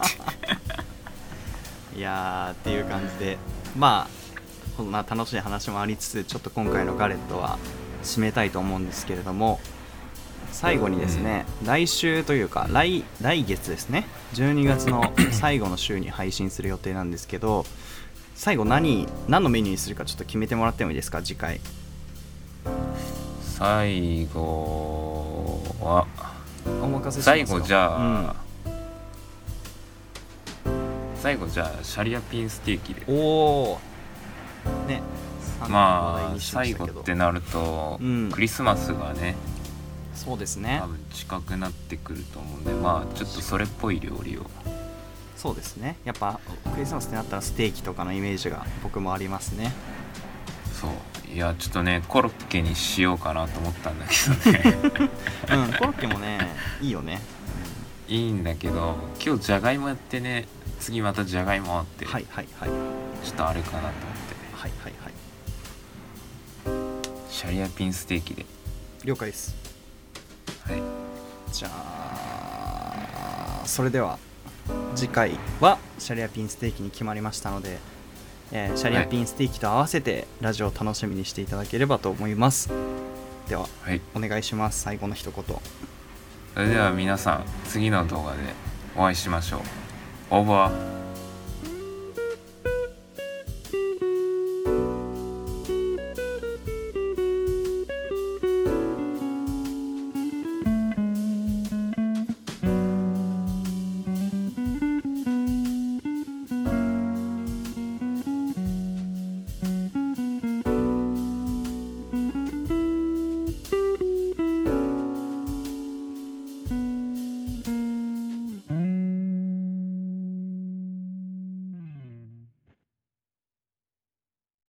[1.95, 1.99] て。
[1.99, 3.39] いやーっていう感じで。
[3.75, 4.26] まあ
[4.77, 7.59] こんな楽しい話もありつつちょっと今回のガレットは
[8.03, 9.59] 締めたいと思うんですけれども
[10.53, 17.67] 最後にですね、来週というか来来月ですね12月の 最後の週に配信する予定なんですけど
[18.35, 21.23] 最後何何のメニューにするかちょっと決めてもらってもいいですか？
[21.23, 21.61] 次回。
[23.59, 26.07] 最後は
[26.83, 27.47] お任せしますよ。
[27.47, 28.35] 最後じゃあ、
[31.23, 33.03] 最後じゃあシャリアピンステーキで。
[33.09, 33.19] うん、お
[33.73, 33.79] お
[34.87, 35.03] ね
[35.69, 38.31] まあ最後ってなると、うん。
[38.31, 39.37] クリスマスがね
[40.15, 40.79] そうですね。
[40.83, 44.47] 多分近くなってくると思うんでまあちょっとそれっぽい料理を。
[45.37, 45.97] そうですね。
[46.05, 46.41] やっぱ
[46.73, 49.73] クリスマスってなったらステーキとかのイメージが僕もありますね。
[50.73, 50.91] そう。
[51.33, 54.15] いやちょっとねコロッケにしようかなと思ったんだけ
[54.49, 55.11] どね。
[55.51, 56.39] うんコロッケもね
[56.81, 57.21] いいよね、
[58.09, 60.47] いいんだけど今日じゃがいもやってね
[60.81, 62.71] 次またじゃがいもあって、うんはいはいはい。
[63.23, 63.95] ちょっとあれかなと
[67.37, 68.47] シャリアピンステーキで。
[69.05, 69.55] 了解です。
[70.65, 70.81] はい。
[71.53, 74.19] じゃあそれでは
[74.95, 77.77] 次回はシャリアピンステーキに決まりましたので、
[78.53, 82.71] えーシャリアピンステーキと合わせてラジオを楽しみにしていただければと思います。
[83.51, 84.01] でははい。
[84.15, 84.81] お願いします。
[84.81, 85.45] 最後の一言。
[86.55, 88.39] それでは皆さん次の動画で
[88.97, 89.61] お会いしましょう。
[90.31, 90.96] オーバー